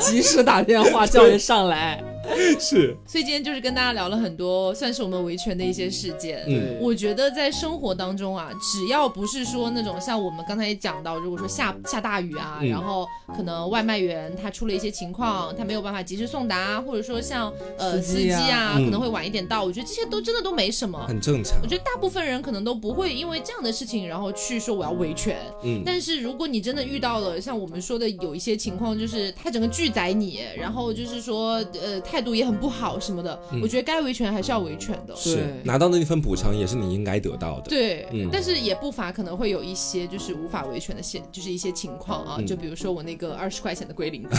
[0.00, 2.02] 及时打电话叫人上来。
[2.60, 6.44] 是，所以今天就是跟大家聊了很多，算是我们维权的一些事件。
[6.46, 13.06] 嗯我觉得在生活当中啊，只要不是说那种像我们刚才也讲到，如果说下下大雨啊，嗯然后
[13.36, 20.98] 可能外卖员他出了一些情况，他没有办法及时送达，或者说像呃司机司机啊可能会晚一点到，我觉得这些都真的都没什么。
[21.06, 21.66] 很正常我。
[21.66, 25.36] 觉得大部分人可能都不会因为这样的事情，然后去说我要维权。
[25.64, 35.14] 嗯，但是如果你真的遇到了像我们说的有一些情况，就是他整个拒载你，然后就是说呃态度也很不好什么的，嗯我觉得该维权还是要维权的。
[35.14, 37.70] 是拿到的那份补偿也是你应该得到的。
[37.70, 44.36] 对，嗯但是也不乏可能会有一些就是无法维权的现，就是一些情况啊，嗯就比如说我那个二十块钱的龟苓膏，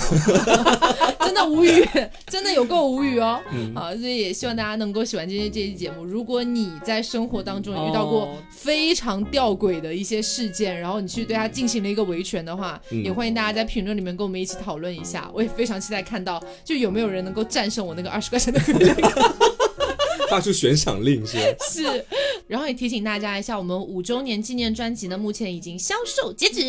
[1.25, 1.87] 真的无语，
[2.27, 3.39] 真的有够无语哦。
[3.53, 6.03] 嗯啊，所以也希望大家能够喜欢今天这期节目。
[6.03, 15.31] 如果你在生活当中遇到过哦非常吊诡的一些事件，然后你去对他进行了一个维权的话，嗯也欢迎大家在评论里面跟我们一起讨论一下。
[15.33, 19.58] 我也非常期待看到，就有没有人能够剩我那个二十块钱的 那个。
[20.29, 21.43] 发出悬赏令是吧？
[21.71, 22.05] 是，
[22.47, 26.61] 然后也提醒大家一下，我们五周年纪念专辑呢，目前已经销售截止。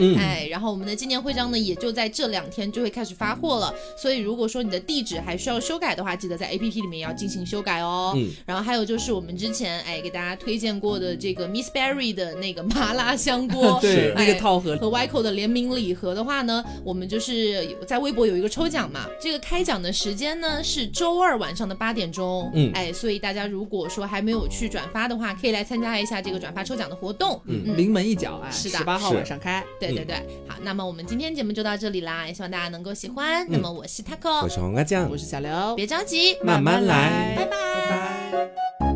[0.00, 3.74] 嗯哎，然后我们的纪念徽章呢，也就在这两天就会开始发货了。
[4.00, 8.12] 所以如果说你的地址还需要修改的话，记得在 APP 里面要进行修改哦。
[8.16, 27.40] 嗯然后还有就是我们之前哎给大家推荐过的这个 Miss Berry 的那个麻辣香锅， 对是，那个套盒和 Yco 的联名礼盒的话呢，我们就是有在微博有一个抽奖嘛，这个开奖的时间呢是周二晚上的八点钟，嗯哎，所以大家如果说还没有去转发的话，可以来参加一下这个转发抽奖的活动。
[27.46, 29.64] 嗯临门一脚，啊，是的十八号晚上开。
[29.80, 30.16] 对对对，
[30.48, 33.46] 好，那么我们今天节目就到这里啦，也希望大家能够喜欢。
[33.48, 38.48] 那么我是 Taco，我是黄瓜酱我，是小刘，别着急，慢慢来拜拜拜
[38.80, 38.95] 拜。